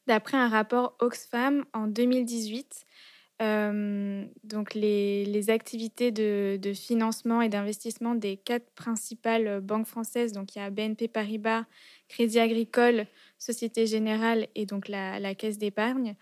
D'après 0.06 0.36
un 0.36 0.48
rapport 0.48 0.96
Oxfam 1.00 1.64
en 1.72 1.88
2018, 1.88 2.84
euh, 3.42 4.24
donc 4.44 4.74
les, 4.74 5.50
activités 5.50 6.12
de, 6.12 6.72
financement 6.74 7.42
et 7.42 7.48
d'investissement 7.48 8.14
des 8.14 8.36
quatre 8.36 8.70
principales 8.74 9.60
banques 9.60 9.88
françaises, 9.88 10.32
donc 10.32 10.54
il 10.54 10.60
y 10.60 10.62
a 10.62 10.70
BNP 10.70 11.08
Paribas, 11.08 11.64
Crédit 12.08 12.38
Agricole, 12.38 13.06
Société 13.38 13.86
Générale 13.86 14.46
et 14.54 14.64
donc 14.64 14.86
la, 14.86 15.18
la 15.18 15.34
caisse 15.34 15.58
d'épargne. 15.58 16.14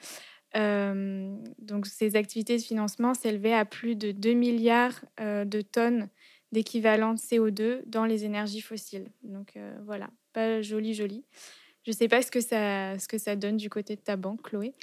donc 0.55 1.87
ces 1.87 2.17
activités 2.17 2.57
de 2.57 2.63
financement 2.63 3.13
s'élevaient 3.13 3.53
à 3.53 3.67
plus 3.67 3.97
de 3.97 4.13
2 4.13 4.33
milliards 4.33 5.05
de 5.19 5.61
tonnes 5.61 6.09
d'équivalent 6.53 7.15
CO2 7.15 7.81
dans 7.87 8.05
les 8.05 8.25
énergies 8.25 8.61
fossiles. 8.61 9.11
Donc 9.23 9.57
euh, 9.57 9.75
voilà, 9.85 10.11
pas 10.33 10.63
joli, 10.63 10.95
joli. 10.95 11.25
Je 11.85 11.91
ne 11.91 11.97
sais 11.97 12.09
pas 12.09 12.23
ce 12.23 12.31
que, 12.31 12.41
ça, 12.41 12.99
ce 12.99 13.09
que 13.09 13.19
ça 13.19 13.35
donne 13.35 13.57
du 13.57 13.69
côté 13.69 13.97
de 13.97 14.01
ta 14.01 14.17
banque, 14.17 14.43
Chloé. 14.43 14.75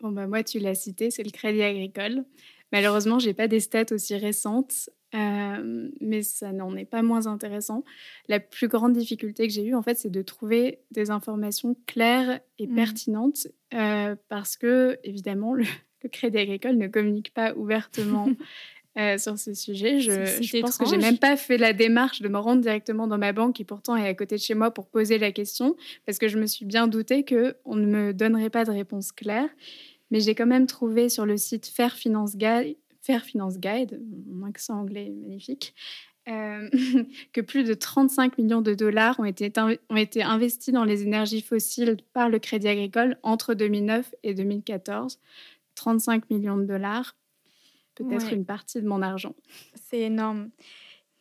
Bon, 0.00 0.10
bah, 0.10 0.26
moi, 0.26 0.42
tu 0.42 0.58
l'as 0.58 0.74
cité, 0.74 1.10
c'est 1.10 1.22
le 1.22 1.30
Crédit 1.30 1.62
Agricole. 1.62 2.24
Malheureusement, 2.72 3.18
je 3.18 3.26
n'ai 3.26 3.34
pas 3.34 3.48
des 3.48 3.60
stats 3.60 3.92
aussi 3.92 4.16
récentes, 4.16 4.88
euh, 5.14 5.90
mais 6.00 6.22
ça 6.22 6.52
n'en 6.52 6.74
est 6.76 6.86
pas 6.86 7.02
moins 7.02 7.26
intéressant. 7.26 7.84
La 8.28 8.40
plus 8.40 8.68
grande 8.68 8.94
difficulté 8.94 9.46
que 9.46 9.52
j'ai 9.52 9.64
eue, 9.64 9.74
en 9.74 9.82
fait, 9.82 9.98
c'est 9.98 10.10
de 10.10 10.22
trouver 10.22 10.78
des 10.92 11.10
informations 11.10 11.76
claires 11.86 12.40
et 12.58 12.66
mmh. 12.66 12.74
pertinentes, 12.74 13.48
euh, 13.74 14.16
parce 14.28 14.56
que, 14.56 14.98
évidemment, 15.04 15.52
le, 15.52 15.64
le 16.02 16.08
Crédit 16.08 16.38
Agricole 16.38 16.76
ne 16.76 16.88
communique 16.88 17.34
pas 17.34 17.54
ouvertement 17.54 18.28
Euh, 18.98 19.18
sur 19.18 19.38
ce 19.38 19.54
sujet. 19.54 20.00
Je, 20.00 20.60
pense 20.60 20.76
que 20.76 20.84
j'ai 20.84 20.98
même 20.98 21.18
pas 21.18 21.36
fait 21.36 21.58
la 21.58 21.72
démarche 21.72 22.22
de 22.22 22.28
me 22.28 22.38
rendre 22.38 22.60
directement 22.60 23.06
dans 23.06 23.18
ma 23.18 23.32
banque 23.32 23.54
qui 23.54 23.64
pourtant 23.64 23.94
est 23.94 24.08
à 24.08 24.14
côté 24.14 24.34
de 24.34 24.40
chez 24.40 24.54
moi 24.54 24.72
pour 24.72 24.88
poser 24.88 25.16
la 25.16 25.30
question 25.30 25.76
parce 26.06 26.18
que 26.18 26.26
je 26.26 26.36
me 26.36 26.46
suis 26.46 26.64
bien 26.64 26.88
douté 26.88 27.22
que 27.22 27.56
on 27.64 27.76
ne 27.76 27.86
me 27.86 28.12
donnerait 28.12 28.50
pas 28.50 28.64
de 28.64 28.72
réponse 28.72 29.12
claire. 29.12 29.48
Mais 30.10 30.18
j'ai 30.18 30.34
quand 30.34 30.46
même 30.46 30.66
trouvé 30.66 31.08
sur 31.08 31.24
le 31.24 31.36
site 31.36 31.66
Fair 31.66 31.94
Finance 31.94 32.36
Guide, 32.36 32.76
Fair 33.00 33.22
Finance 33.24 33.58
Guide, 33.58 34.02
mon 34.26 34.48
accent 34.48 34.80
anglais 34.80 35.06
est 35.06 35.10
magnifique, 35.10 35.72
euh, 36.28 36.68
que 37.32 37.40
plus 37.40 37.62
de 37.62 37.74
35 37.74 38.38
millions 38.38 38.60
de 38.60 38.74
dollars 38.74 39.20
ont 39.20 39.24
été, 39.24 39.52
ont 39.88 39.96
été 39.96 40.24
investis 40.24 40.74
dans 40.74 40.84
les 40.84 41.04
énergies 41.04 41.42
fossiles 41.42 41.98
par 42.12 42.28
le 42.28 42.40
Crédit 42.40 42.66
Agricole 42.66 43.18
entre 43.22 43.54
2009 43.54 44.16
et 44.24 44.34
2014. 44.34 45.20
35 45.76 46.28
millions 46.28 46.58
de 46.58 46.64
dollars 46.64 47.14
peut-être 48.04 48.32
une 48.32 48.44
partie 48.44 48.80
de 48.80 48.86
mon 48.86 49.02
argent. 49.02 49.34
C'est 49.74 50.00
énorme. 50.00 50.50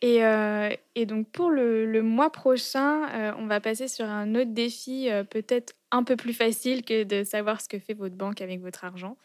Et, 0.01 0.23
euh, 0.23 0.69
et, 0.95 1.05
donc 1.05 1.29
pour 1.29 1.49
le, 1.49 1.85
le 1.85 2.01
mois 2.01 2.31
prochain, 2.31 3.09
euh, 3.09 3.33
on 3.37 3.47
va 3.47 3.59
passer 3.59 3.89
sur 3.89 4.05
un 4.05 4.33
autre 4.35 4.53
défi 4.53 5.09
euh, 5.09 5.25
peut-être 5.25 5.73
un 5.91 6.03
peu 6.03 6.15
plus 6.15 6.33
facile 6.33 6.85
que 6.85 7.03
de 7.03 7.25
savoir 7.25 7.59
ce 7.59 7.67
que 7.67 7.79
fait 7.79 7.95
votre 7.95 8.15
banque 8.15 8.41
avec 8.41 8.61
votre 8.61 8.85
argent. 8.85 9.17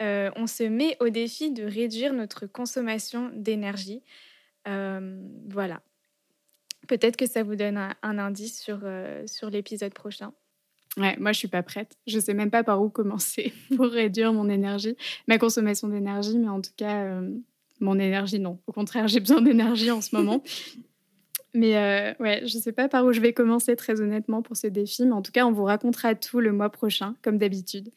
on 0.00 0.46
se 0.46 0.64
met 0.64 0.96
au 1.00 1.08
défi 1.08 1.50
de 1.50 1.64
réduire 1.64 2.12
notre 2.12 2.46
consommation 2.46 3.30
d'énergie. 3.34 4.02
voilà. 4.66 5.82
Peut-être 6.88 7.16
que 7.16 7.26
ça 7.26 7.44
vous 7.44 7.54
donne 7.56 7.76
un, 7.76 7.94
un 8.02 8.18
indice 8.18 8.60
sur, 8.60 8.80
sur 9.26 9.50
l'épisode 9.50 9.94
prochain. 9.94 10.32
Ouais, 10.98 11.16
moi 11.18 11.32
je 11.32 11.38
suis 11.38 11.48
pas 11.48 11.62
prête. 11.62 11.96
Je 12.06 12.18
sais 12.18 12.34
même 12.34 12.50
pas 12.50 12.64
par 12.64 12.82
où 12.82 12.90
commencer 12.90 13.52
pour 13.76 13.86
réduire 13.86 14.32
mon 14.32 14.48
énergie, 14.48 14.96
ma 15.26 15.38
consommation 15.38 15.88
d'énergie, 15.88 16.38
mais 16.38 16.48
en 16.48 16.60
tout 16.60 16.72
cas 16.76 17.04
euh, 17.04 17.30
mon 17.80 17.98
énergie 17.98 18.38
non. 18.38 18.58
Au 18.66 18.72
contraire, 18.72 19.08
j'ai 19.08 19.20
besoin 19.20 19.40
d'énergie 19.40 19.90
en 19.90 20.00
ce 20.00 20.14
moment. 20.14 20.42
Mais 21.54 21.76
euh, 21.76 22.14
ouais, 22.18 22.46
je 22.46 22.56
ne 22.56 22.62
sais 22.62 22.72
pas 22.72 22.88
par 22.88 23.04
où 23.04 23.12
je 23.12 23.20
vais 23.20 23.34
commencer 23.34 23.76
très 23.76 24.00
honnêtement 24.00 24.40
pour 24.40 24.56
ce 24.56 24.68
défi, 24.68 25.04
mais 25.04 25.12
en 25.12 25.20
tout 25.20 25.32
cas, 25.32 25.44
on 25.44 25.52
vous 25.52 25.64
racontera 25.64 26.14
tout 26.14 26.40
le 26.40 26.50
mois 26.50 26.70
prochain, 26.70 27.14
comme 27.20 27.36
d'habitude. 27.36 27.90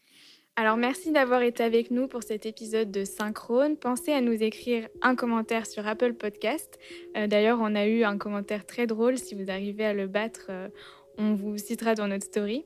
Alors 0.57 0.77
merci 0.77 1.11
d'avoir 1.11 1.41
été 1.41 1.63
avec 1.63 1.91
nous 1.91 2.07
pour 2.07 2.23
cet 2.23 2.45
épisode 2.45 2.89
de 2.89 3.03
Synchrone. 3.03 3.75
Pensez 3.75 4.13
à 4.13 4.21
nous 4.21 4.41
écrire 4.41 4.87
un 5.01 5.15
commentaire 5.15 5.67
sur 5.67 5.85
Apple 5.85 6.13
Podcast. 6.13 6.79
Euh, 7.17 7.27
d'ailleurs, 7.27 7.59
on 7.61 7.75
a 7.75 7.85
eu 7.87 8.03
un 8.03 8.17
commentaire 8.17 8.65
très 8.65 8.87
drôle. 8.87 9.17
Si 9.17 9.35
vous 9.35 9.51
arrivez 9.51 9.83
à 9.83 9.93
le 9.93 10.07
battre, 10.07 10.45
euh, 10.49 10.69
on 11.17 11.33
vous 11.33 11.57
citera 11.57 11.95
dans 11.95 12.07
notre 12.07 12.25
story. 12.25 12.65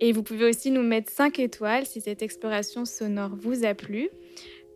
Et 0.00 0.12
vous 0.12 0.22
pouvez 0.22 0.48
aussi 0.48 0.70
nous 0.70 0.82
mettre 0.82 1.10
5 1.12 1.38
étoiles 1.38 1.86
si 1.86 2.00
cette 2.00 2.22
exploration 2.22 2.84
sonore 2.84 3.36
vous 3.36 3.64
a 3.64 3.74
plu. 3.74 4.08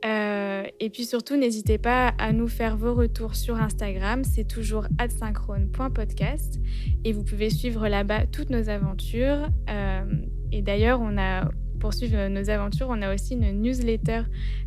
Euh, 0.05 0.65
et 0.79 0.91
puis 0.91 1.05
surtout, 1.05 1.37
n'hésitez 1.37 1.77
pas 1.77 2.15
à 2.19 2.33
nous 2.33 2.47
faire 2.47 2.77
vos 2.77 2.95
retours 2.95 3.35
sur 3.35 3.57
Instagram. 3.61 4.23
C'est 4.23 4.47
toujours 4.47 4.87
adsynchrone.podcast. 4.99 6.61
Et 7.05 7.13
vous 7.13 7.25
pouvez 7.25 7.51
suivre 7.51 7.89
là-bas 7.89 8.27
toutes 8.27 8.51
nos 8.51 8.69
aventures. 8.69 9.49
et 10.53 10.63
d'ailleurs, 10.63 11.01
on 11.01 11.19
a 11.19 11.51
pour 11.79 11.95
suivre 11.95 12.29
nos 12.29 12.51
aventures, 12.51 12.89
on 12.91 13.01
a 13.03 13.15
aussi 13.15 13.35
une 13.35 13.63
newsletter 13.63 14.23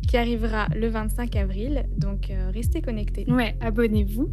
qui 0.08 0.16
arrivera 0.16 0.68
le 0.74 0.88
25 0.88 1.36
avril. 1.36 1.84
Donc, 1.96 2.30
euh, 2.30 2.50
restez 2.52 2.80
connectés. 2.80 3.24
Ouais, 3.28 3.54
abonnez-vous. 3.60 4.30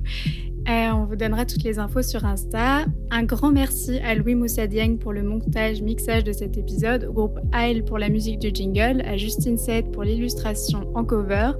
Euh, 0.67 0.91
on 0.91 1.05
vous 1.05 1.15
donnera 1.15 1.45
toutes 1.45 1.63
les 1.63 1.79
infos 1.79 2.01
sur 2.01 2.25
Insta. 2.25 2.85
Un 3.11 3.23
grand 3.23 3.51
merci 3.51 3.97
à 3.99 4.13
Louis 4.13 4.35
Moussadieng 4.35 4.97
pour 4.97 5.13
le 5.13 5.23
montage, 5.23 5.81
mixage 5.81 6.23
de 6.23 6.31
cet 6.31 6.57
épisode, 6.57 7.05
au 7.05 7.13
groupe 7.13 7.39
AL 7.51 7.83
pour 7.83 7.97
la 7.97 8.09
musique 8.09 8.39
du 8.39 8.49
jingle, 8.53 9.01
à 9.05 9.17
Justine 9.17 9.57
Seth 9.57 9.91
pour 9.91 10.03
l'illustration 10.03 10.91
en 10.95 11.05
cover, 11.05 11.51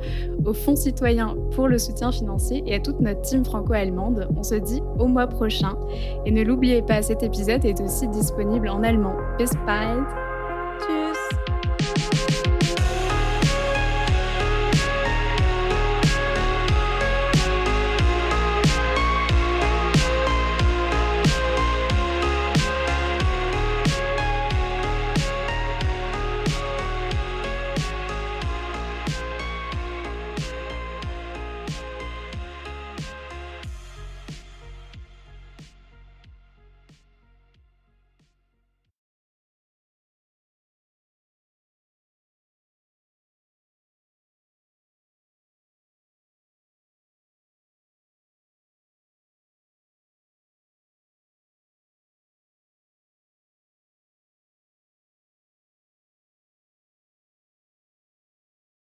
au 0.46 0.54
Fonds 0.54 0.76
citoyen 0.76 1.36
pour 1.52 1.68
le 1.68 1.78
soutien 1.78 2.12
financier 2.12 2.64
et 2.68 2.76
à 2.76 2.80
toute 2.80 3.00
notre 3.00 3.22
team 3.22 3.46
franco-allemande. 3.46 4.28
On 4.36 4.44
se 4.44 4.56
dit 4.56 4.82
au 4.98 5.08
mois 5.08 5.28
prochain. 5.28 5.78
Et 6.26 6.32
ne 6.32 6.44
l'oubliez 6.44 6.82
pas, 6.82 7.02
cet 7.02 7.24
épisode 7.24 7.66
est 7.66 7.82
aussi 7.82 8.08
disponible 8.10 8.70
en 8.70 8.84
allemand. 8.84 9.16
Bis 9.38 9.52
bald! 9.66 10.06